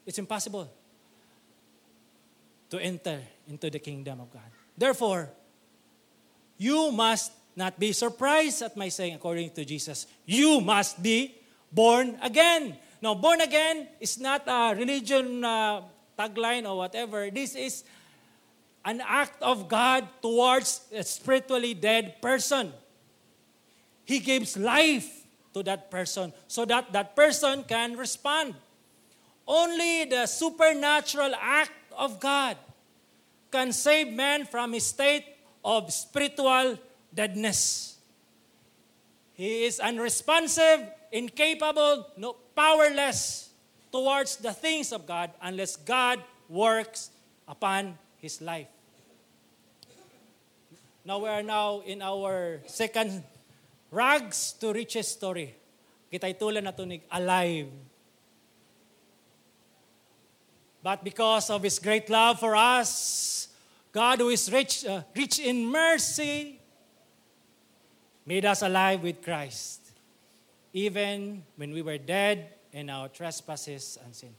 [0.05, 0.69] it's impossible
[2.69, 4.49] to enter into the kingdom of God.
[4.77, 5.29] Therefore,
[6.57, 11.35] you must not be surprised at my saying, according to Jesus, you must be
[11.71, 12.77] born again.
[13.01, 15.81] Now, born again is not a religion uh,
[16.17, 17.29] tagline or whatever.
[17.31, 17.83] This is
[18.83, 22.73] an act of God towards a spiritually dead person.
[24.05, 28.55] He gives life to that person so that that person can respond.
[29.47, 32.57] Only the supernatural act of God
[33.51, 35.25] can save man from his state
[35.63, 36.79] of spiritual
[37.13, 37.97] deadness.
[39.33, 43.49] He is unresponsive, incapable, no, powerless
[43.91, 47.11] towards the things of God unless God works
[47.47, 48.69] upon his life.
[51.03, 53.23] Now we are now in our second
[53.89, 55.57] rags to riches story.
[56.13, 57.67] Kitay tulan na tunig alive.
[60.83, 63.47] But because of His great love for us,
[63.91, 66.59] God who is rich, uh, rich in mercy,
[68.25, 69.81] made us alive with Christ,
[70.73, 74.33] even when we were dead in our trespasses and sin.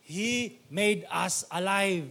[0.00, 2.08] He made us alive.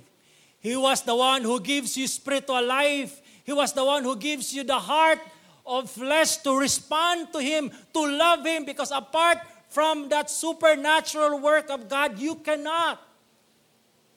[0.63, 3.19] He was the one who gives you spiritual life.
[3.43, 5.19] He was the one who gives you the heart
[5.67, 11.69] of flesh to respond to Him, to love Him, because apart from that supernatural work
[11.69, 13.01] of God, you cannot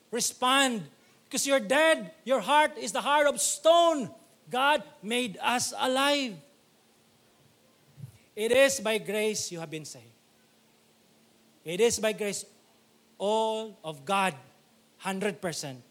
[0.09, 0.87] respond
[1.25, 2.11] because you're dead.
[2.23, 4.09] Your heart is the heart of stone.
[4.49, 6.33] God made us alive.
[8.37, 10.05] It is by grace you have been saved.
[11.65, 12.45] It is by grace,
[13.17, 14.33] all of God,
[15.03, 15.83] 100%.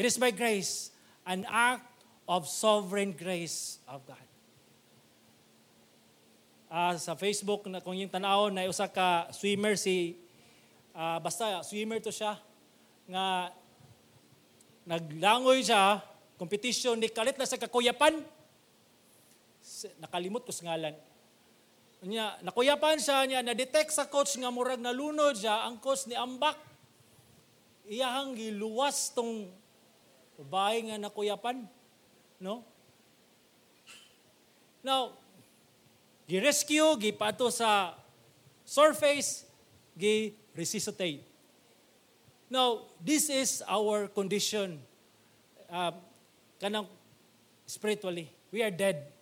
[0.00, 0.96] It is by grace,
[1.28, 1.84] an act
[2.24, 4.28] of sovereign grace of God.
[6.72, 10.16] Uh, sa Facebook, na kung yung tanaw na usa ka swimmer si,
[10.96, 12.40] uh, basta swimmer to siya,
[13.12, 13.52] nga
[14.88, 16.00] naglangoy siya,
[16.40, 18.24] competition, ni kalit na sa kakuyapan,
[20.00, 20.96] nakalimot ko sa ngalan.
[22.08, 26.56] Nya, nakuyapan siya niya, na-detect sa coach nga murag nalunod siya, ang coach ni Ambak,
[27.84, 29.59] iyahang giluwas tong
[30.40, 31.68] babae nga nakuyapan.
[32.40, 32.64] No?
[34.80, 35.12] Now,
[36.24, 37.92] gi-rescue, gipato sa
[38.64, 39.44] surface,
[40.00, 41.20] gi-resuscitate.
[42.48, 44.80] Now, this is our condition.
[45.70, 45.92] Uh,
[46.58, 46.88] kanang
[47.68, 48.32] spiritually.
[48.50, 49.12] We are dead.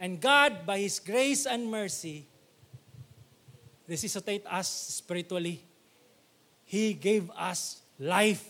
[0.00, 2.26] And God, by His grace and mercy,
[3.86, 4.66] resuscitate us
[4.98, 5.62] spiritually.
[6.64, 8.42] He gave us life,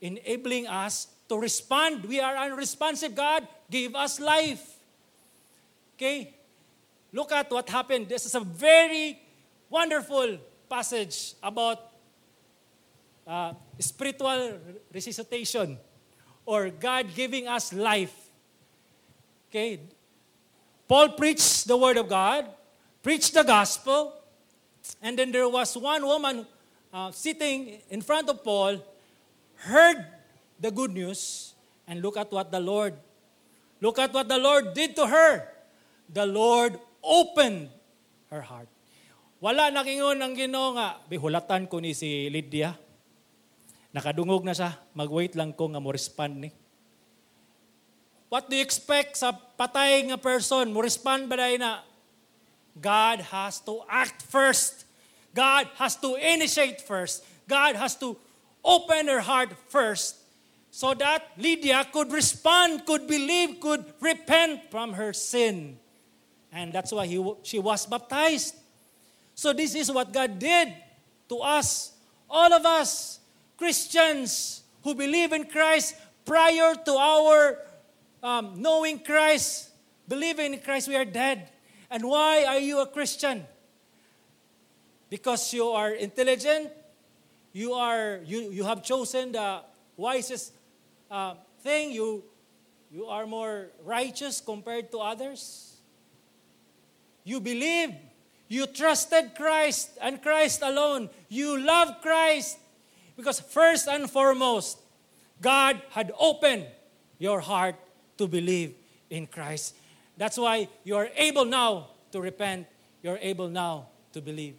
[0.00, 2.04] enabling us to respond.
[2.04, 3.14] We are unresponsive.
[3.14, 4.76] God gave us life.
[5.96, 6.34] Okay?
[7.12, 8.08] Look at what happened.
[8.08, 9.20] This is a very
[9.68, 10.38] wonderful
[10.68, 11.92] passage about
[13.26, 14.58] uh, spiritual
[14.92, 15.78] resuscitation
[16.46, 18.14] or God giving us life.
[19.50, 19.80] Okay?
[20.88, 22.48] Paul preached the word of God,
[23.02, 24.14] preached the gospel,
[25.02, 26.46] and then there was one woman
[26.92, 28.80] uh, sitting in front of Paul,
[29.66, 29.98] heard
[30.58, 31.54] the good news,
[31.88, 32.94] and look at what the Lord,
[33.80, 35.46] look at what the Lord did to her.
[36.12, 37.72] The Lord opened
[38.30, 38.68] her heart.
[39.38, 42.74] Wala nakingon ang Ginoo nga bihulatan ko ni si Lydia.
[43.94, 46.50] Nakadungog na siya, mag-wait lang ko nga mo respond ni.
[48.28, 50.68] What do you expect sa patay nga person?
[50.68, 51.80] Mo respond ba na?
[52.76, 54.84] God has to act first.
[55.32, 57.24] God has to initiate first.
[57.48, 58.20] God has to
[58.68, 60.16] open her heart first
[60.70, 65.78] so that Lydia could respond, could believe, could repent from her sin.
[66.52, 68.54] And that's why he, she was baptized.
[69.34, 70.74] So this is what God did
[71.28, 71.92] to us,
[72.28, 73.20] all of us,
[73.56, 77.58] Christians who believe in Christ prior to our
[78.22, 79.70] um, knowing Christ,
[80.06, 81.48] believing in Christ, we are dead.
[81.90, 83.46] And why are you a Christian?
[85.08, 86.70] Because you are intelligent,
[87.58, 89.60] you are you, you have chosen the
[89.96, 90.52] wisest
[91.10, 92.22] uh, thing, you
[92.90, 95.76] you are more righteous compared to others.
[97.24, 97.92] You believe,
[98.48, 101.10] you trusted Christ and Christ alone.
[101.28, 102.58] You love Christ
[103.16, 104.78] because first and foremost,
[105.42, 106.64] God had opened
[107.18, 107.74] your heart
[108.16, 108.72] to believe
[109.10, 109.74] in Christ.
[110.16, 112.66] That's why you are able now to repent.
[113.02, 114.54] You're able now to believe.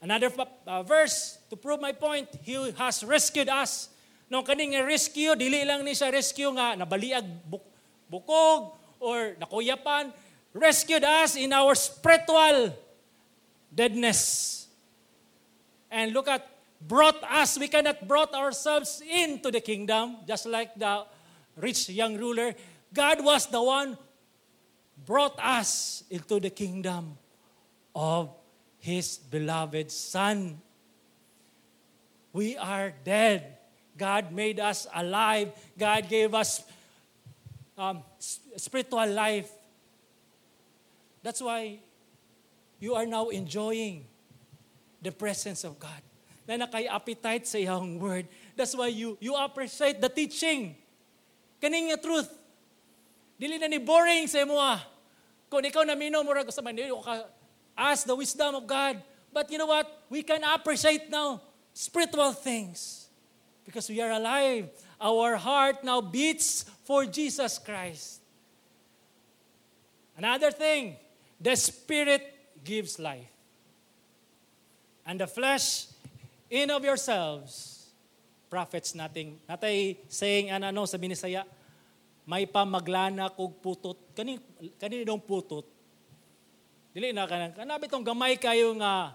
[0.00, 0.32] Another
[0.66, 3.92] uh, verse to prove my point, He has rescued us.
[4.32, 7.60] Nung kaning rescue, dili lang ni siya rescue nga nabaliag buk
[8.08, 10.08] bukog or nakuyapan.
[10.56, 12.74] Rescued us in our spiritual
[13.70, 14.66] deadness.
[15.90, 16.46] And look at,
[16.80, 21.06] brought us, we cannot brought ourselves into the kingdom, just like the
[21.60, 22.54] rich young ruler,
[22.92, 23.98] God was the one
[25.06, 27.18] brought us into the kingdom
[27.94, 28.30] of
[28.80, 30.56] His beloved Son.
[32.32, 33.60] We are dead.
[34.00, 35.52] God made us alive.
[35.76, 36.64] God gave us
[37.76, 38.00] um,
[38.56, 39.52] spiritual life.
[41.20, 41.84] That's why
[42.80, 44.08] you are now enjoying
[45.04, 46.00] the presence of God.
[46.48, 48.24] Na nakay-appetite sa iyong word.
[48.56, 50.74] That's why you, you appreciate the teaching.
[51.60, 52.32] Kaning nga truth.
[53.36, 54.80] Dili na ni boring sa imo ah.
[55.52, 57.28] Kung ikaw na mino mo sa manili, ka
[57.76, 59.02] ask the wisdom of God.
[59.32, 59.86] But you know what?
[60.10, 61.40] We can appreciate now
[61.72, 63.06] spiritual things
[63.64, 64.68] because we are alive.
[65.00, 68.20] Our heart now beats for Jesus Christ.
[70.16, 70.96] Another thing,
[71.40, 72.20] the Spirit
[72.62, 73.30] gives life.
[75.06, 75.86] And the flesh
[76.50, 77.80] in of yourselves
[78.50, 81.46] prophets nating natay saying ano, ano sa binisaya
[82.26, 84.42] may pamaglana kog putot kani
[84.76, 85.64] kani dong putot
[86.90, 89.14] dili na kanang kanabi tong gamay kayo nga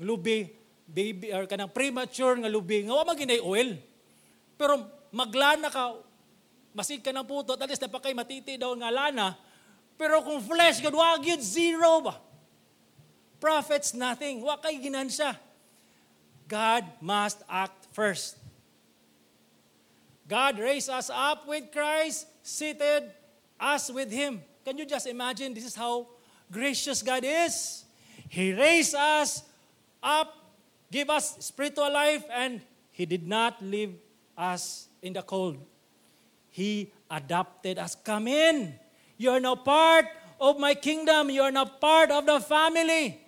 [0.00, 0.52] lubi
[0.88, 3.76] baby or kanang premature nga lubi nga wa maginay oil
[4.60, 6.08] pero maglana ka
[6.78, 9.34] Masig ka ng puto, at least napakay matiti daw nga lana.
[9.98, 12.14] Pero kung flesh, God, wag yun, zero ba?
[13.42, 14.46] Prophets, nothing.
[14.46, 15.34] Wa kay ginansya.
[16.46, 18.38] God must act first.
[20.30, 23.10] God raised us up with Christ, seated
[23.58, 24.38] us with Him.
[24.62, 25.56] Can you just imagine?
[25.56, 26.06] This is how
[26.50, 27.84] gracious God is.
[28.28, 29.42] He raised us
[30.02, 30.34] up,
[30.90, 32.60] give us spiritual life, and
[32.92, 33.94] He did not leave
[34.36, 35.56] us in the cold.
[36.50, 37.94] He adopted us.
[37.94, 38.74] Come in.
[39.16, 40.06] You are now part
[40.40, 41.30] of my kingdom.
[41.30, 43.20] You are now part of the family.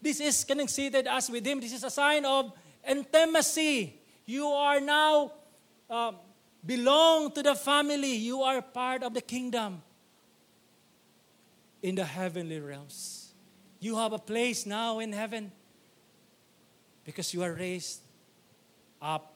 [0.00, 0.36] This is
[0.68, 1.60] seated us with Him.
[1.60, 2.52] This is a sign of
[2.88, 4.00] intimacy.
[4.24, 5.32] You are now
[5.88, 6.12] uh,
[6.64, 8.16] belong to the family.
[8.16, 9.82] You are part of the kingdom
[11.82, 13.32] in the heavenly realms.
[13.80, 15.52] You have a place now in heaven
[17.04, 18.00] because you are raised
[19.00, 19.34] up.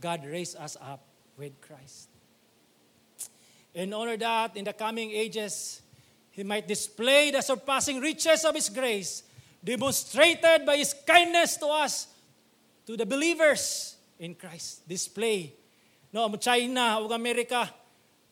[0.00, 1.02] God raised us up
[1.36, 2.08] with Christ.
[3.74, 5.80] In order that in the coming ages,
[6.30, 9.22] He might display the surpassing riches of His grace,
[9.64, 12.08] demonstrated by His kindness to us,
[12.86, 14.86] to the believers in Christ.
[14.86, 15.54] Display.
[16.12, 17.68] No, China ug Amerika,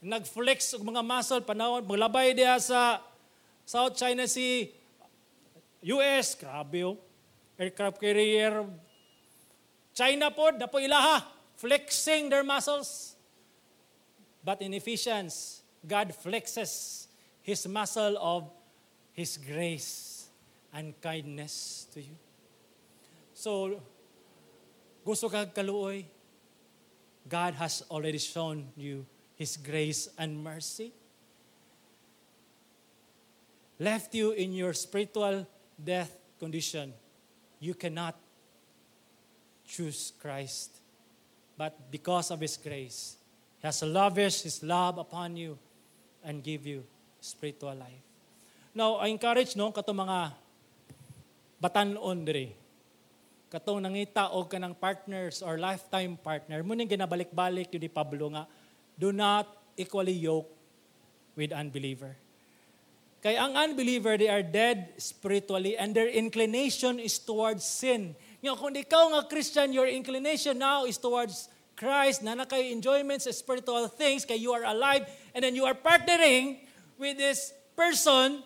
[0.03, 3.01] nag-flex og mga muscle panahon maglabay diha sa
[3.64, 4.68] South China Sea
[5.86, 6.99] US grabe oh.
[7.57, 8.68] aircraft carrier.
[9.97, 11.24] China pod na po ilaha
[11.57, 13.16] flexing their muscles.
[14.44, 17.07] But in Ephesians God flexes
[17.40, 18.51] his muscle of
[19.14, 20.28] his grace
[20.74, 22.16] and kindness to you.
[23.32, 23.80] So
[25.07, 26.05] gusto kag kaluoy?
[27.26, 29.03] God has already shown you
[29.37, 30.93] His grace and mercy.
[33.78, 36.97] Left you in your spiritual death condition.
[37.61, 38.16] You cannot
[39.68, 40.80] choose Christ.
[41.57, 43.16] But because of His grace,
[43.61, 45.61] He has lavished His love upon you
[46.24, 46.84] and give you
[47.20, 48.05] spiritual life.
[48.74, 50.32] Now, I encourage no, kato mga
[51.61, 52.66] batanon diri
[53.47, 58.45] katong nangita og kanang partners or lifetime partner mo ning ginabalik-balik yun ni Pablo nga
[58.99, 60.49] do not equally yoke
[61.36, 62.16] with unbeliever
[63.20, 68.72] kay ang unbeliever they are dead spiritually and their inclination is towards sin nga kung
[68.72, 74.40] ikaw nga Christian your inclination now is towards Christ na nakay enjoyments spiritual things kay
[74.40, 75.05] you are alive
[75.36, 76.57] and then you are partnering
[76.97, 78.40] with this person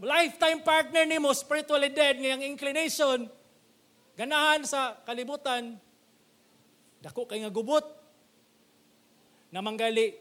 [0.00, 3.28] lifetime partner nimo spiritually dead nga ang inclination
[4.12, 5.80] Ganahan sa kalibutan,
[7.00, 7.84] dako kay nga gubot.
[9.52, 10.16] Namanggali,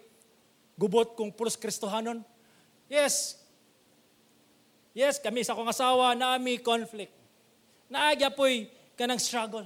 [0.76, 2.20] gubot kung pulos Kristohanon.
[2.92, 3.40] Yes.
[4.92, 7.16] Yes, kami sa akong asawa, naami conflict.
[7.88, 8.68] Naagya po'y
[9.00, 9.64] kanang struggle.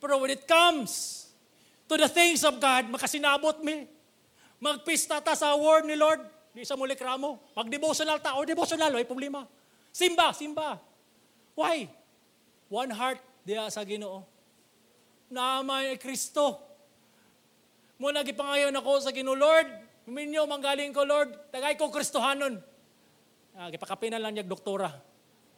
[0.00, 1.24] Pero when it comes
[1.84, 3.84] to the things of God, makasinabot mi.
[4.58, 6.24] Magpista ta sa word ni Lord,
[6.56, 7.38] di sa muli kramo.
[7.52, 9.44] Pag devotional ta, o devotional, ay problema.
[9.92, 10.80] Simba, simba.
[11.52, 11.86] Why?
[12.72, 14.24] One heart diya sa Ginoo.
[15.28, 16.67] Naamay Kristo.
[17.98, 19.66] Mo nagipangayon ako sa Ginoo, Lord,
[20.06, 22.62] minyo manggaling ko, Lord, tagay ko Kristohanon.
[23.58, 24.86] Ah, gipakapin na lang niya doktora.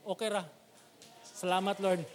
[0.09, 0.41] Okay ra.
[1.21, 2.01] Salamat, Lord.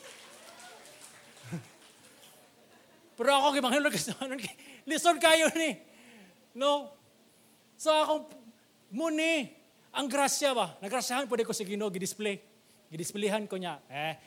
[3.21, 4.41] Pero ako gimanghayon Kristohanon.
[4.89, 5.77] Listen kayo ni.
[6.57, 6.89] No?
[7.77, 8.25] So akong
[8.89, 9.53] muni,
[9.93, 10.73] ang grasya ba?
[10.81, 12.41] Nagrasyahan po ko sa Ginoo, gidisplay.
[12.89, 13.77] Gidisplayhan ko niya.
[13.93, 14.17] Eh,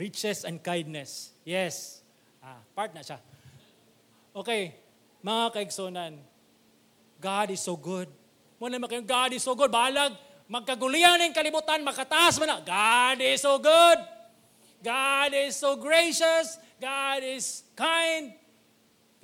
[0.00, 1.36] riches and kindness.
[1.44, 2.00] Yes.
[2.40, 3.20] Ah, part na siya.
[4.36, 4.76] Okay,
[5.24, 6.20] mga kaigsonan,
[7.16, 8.04] God is so good.
[8.60, 9.72] Muna naman God is so good.
[9.72, 10.12] Balag,
[10.44, 12.60] magkagulian ng kalibutan, makataas man na.
[12.60, 13.98] God is so good.
[14.84, 16.60] God is so gracious.
[16.76, 18.36] God is kind.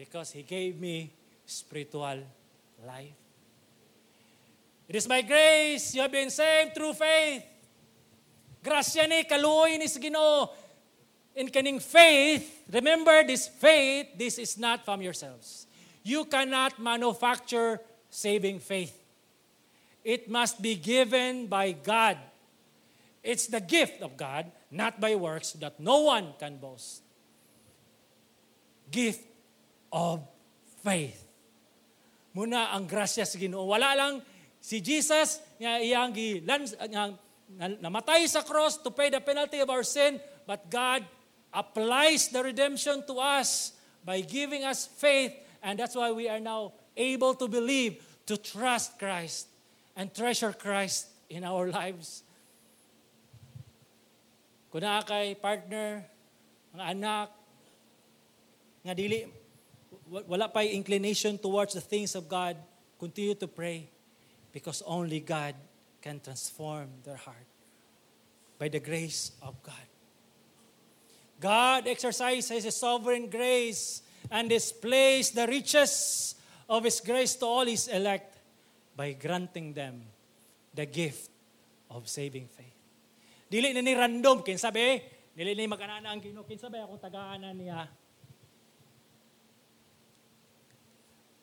[0.00, 1.12] Because He gave me
[1.44, 2.24] spiritual
[2.80, 3.16] life.
[4.88, 7.44] It is by grace you have been saved through faith.
[8.64, 10.48] Grasya ni, kaluoy ni sa Ginoo.
[11.32, 15.66] In kaning faith, remember this faith, this is not from yourselves.
[16.04, 17.80] You cannot manufacture
[18.10, 18.92] saving faith.
[20.04, 22.18] It must be given by God.
[23.22, 27.00] It's the gift of God, not by works, that no one can boast.
[28.90, 29.24] Gift
[29.94, 30.26] of
[30.82, 31.22] faith.
[32.34, 33.64] Muna ang grasya sa Ginoo.
[33.64, 34.20] Wala lang
[34.60, 37.14] si Jesus nga iyang gilans, nga,
[37.56, 41.06] namatay sa cross to pay the penalty of our sin, but God
[41.52, 43.72] applies the redemption to us
[44.04, 45.32] by giving us faith,
[45.62, 49.46] and that's why we are now able to believe, to trust Christ,
[49.94, 52.24] and treasure Christ in our lives.
[54.72, 56.00] Kung kay partner,
[56.72, 57.28] mga anak,
[58.80, 59.28] nga dili,
[60.08, 62.56] wala pa inclination towards the things of God,
[62.96, 63.84] continue to pray
[64.52, 65.52] because only God
[66.00, 67.48] can transform their heart
[68.56, 69.91] by the grace of God.
[71.42, 76.38] God exercises His sovereign grace and displays the riches
[76.70, 78.38] of His grace to all His elect
[78.94, 80.06] by granting them
[80.70, 81.26] the gift
[81.90, 82.78] of saving faith.
[83.50, 85.02] Dili na ni random, kinsabi,
[85.34, 87.90] dili ni maganana ang Ginoo, kinsabi akong tagaanan niya.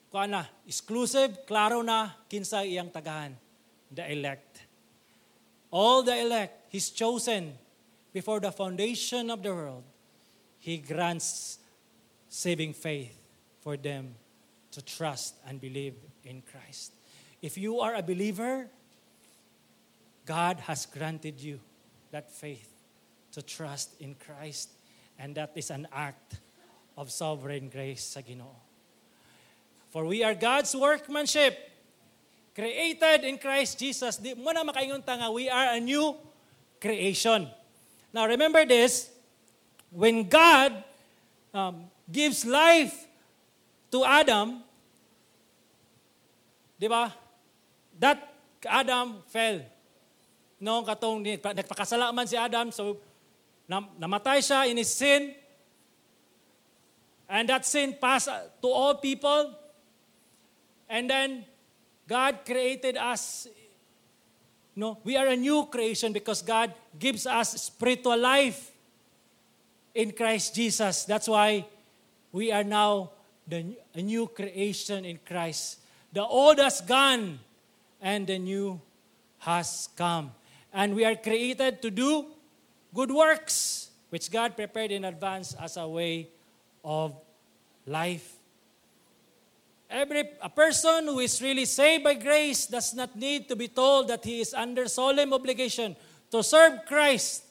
[0.10, 3.36] Kuana, exclusive, klaro na kinsa iyang tagahan,
[3.94, 4.64] the elect.
[5.70, 7.54] All the elect, He's chosen
[8.14, 9.84] before the foundation of the world.
[10.60, 11.60] He grants
[12.28, 13.16] saving faith
[13.62, 14.16] for them
[14.72, 16.94] to trust and believe in Christ.
[17.42, 18.68] If you are a believer,
[20.26, 21.60] God has granted you
[22.12, 22.70] that faith
[23.32, 24.70] to trust in Christ.
[25.18, 26.40] And that is an act
[26.98, 28.56] of sovereign grace sa Ginoo.
[29.90, 31.58] For we are God's workmanship,
[32.54, 34.18] created in Christ Jesus.
[34.18, 36.16] Di mo na makaingon ta nga, we are a new
[36.80, 37.48] creation.
[38.14, 39.10] Now remember this,
[39.92, 40.84] when God
[41.54, 43.08] um, gives life
[43.92, 44.62] to Adam,
[46.80, 47.14] di ba?
[48.00, 48.18] That
[48.66, 49.62] Adam fell.
[50.60, 52.98] No, katong nagpakasala man si Adam, so
[53.68, 55.36] nam- namatay siya in his sin.
[57.30, 59.54] And that sin passed to all people.
[60.90, 61.46] And then
[62.10, 63.46] God created us.
[64.76, 68.72] No, we are a new creation because God gives us spiritual life
[69.94, 71.06] in Christ Jesus.
[71.06, 71.66] That's why
[72.32, 73.12] we are now
[73.48, 75.80] the, a new creation in Christ.
[76.14, 77.40] The old has gone
[78.02, 78.80] and the new
[79.40, 80.32] has come.
[80.72, 82.26] And we are created to do
[82.94, 86.30] good works, which God prepared in advance as a way
[86.84, 87.16] of
[87.86, 88.39] life.
[89.90, 94.08] Every a person who is really saved by grace does not need to be told
[94.10, 95.96] that he is under solemn obligation
[96.30, 97.46] to serve Christ.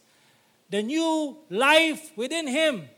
[0.71, 2.89] The new life within him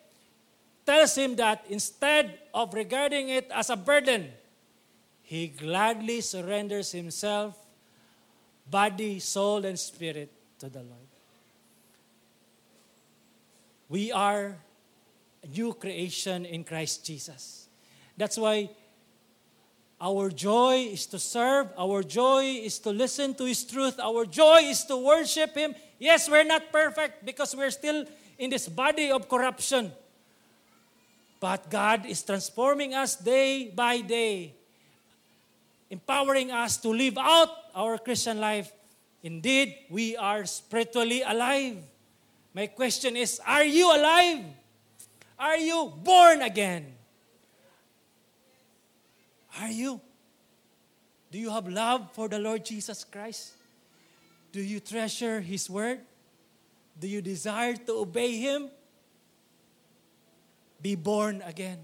[0.84, 4.28] tells him that instead of regarding it as a burden,
[5.22, 7.56] he gladly surrenders himself,
[8.68, 11.08] body, soul, and spirit to the Lord.
[13.88, 14.58] We are
[15.42, 17.68] a new creation in Christ Jesus.
[18.16, 18.70] That's why
[20.00, 21.68] our joy is to serve.
[21.76, 24.00] Our joy is to listen to His truth.
[24.00, 25.74] Our joy is to worship Him.
[25.98, 28.06] Yes, we're not perfect because we're still
[28.38, 29.92] in this body of corruption.
[31.38, 34.54] But God is transforming us day by day,
[35.90, 38.72] empowering us to live out our Christian life.
[39.22, 41.76] Indeed, we are spiritually alive.
[42.54, 44.44] My question is Are you alive?
[45.38, 46.99] Are you born again?
[49.58, 50.00] Are you?
[51.30, 53.52] Do you have love for the Lord Jesus Christ?
[54.52, 56.00] Do you treasure His word?
[56.98, 58.70] Do you desire to obey Him?
[60.82, 61.78] Be born again.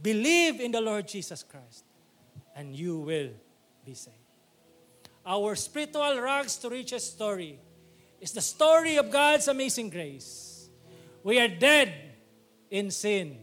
[0.00, 1.84] Believe in the Lord Jesus Christ,
[2.56, 3.30] and you will
[3.84, 4.16] be saved.
[5.24, 7.58] Our spiritual rags to riches story
[8.20, 10.68] is the story of God's amazing grace.
[11.22, 11.92] We are dead
[12.70, 13.38] in sin,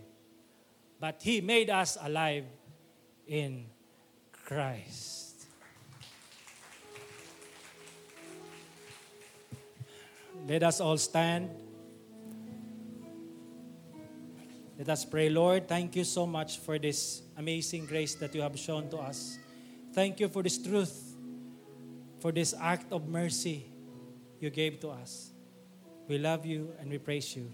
[1.00, 2.44] but He made us alive
[3.30, 3.66] in
[4.46, 5.46] Christ.
[10.48, 11.52] Let us all stand.
[14.80, 15.68] Let us pray, Lord.
[15.68, 19.38] Thank you so much for this amazing grace that you have shown to us.
[19.94, 21.16] Thank you for this truth,
[22.20, 23.66] for this act of mercy
[24.40, 25.32] you gave to us.
[26.08, 27.52] We love you and we praise you.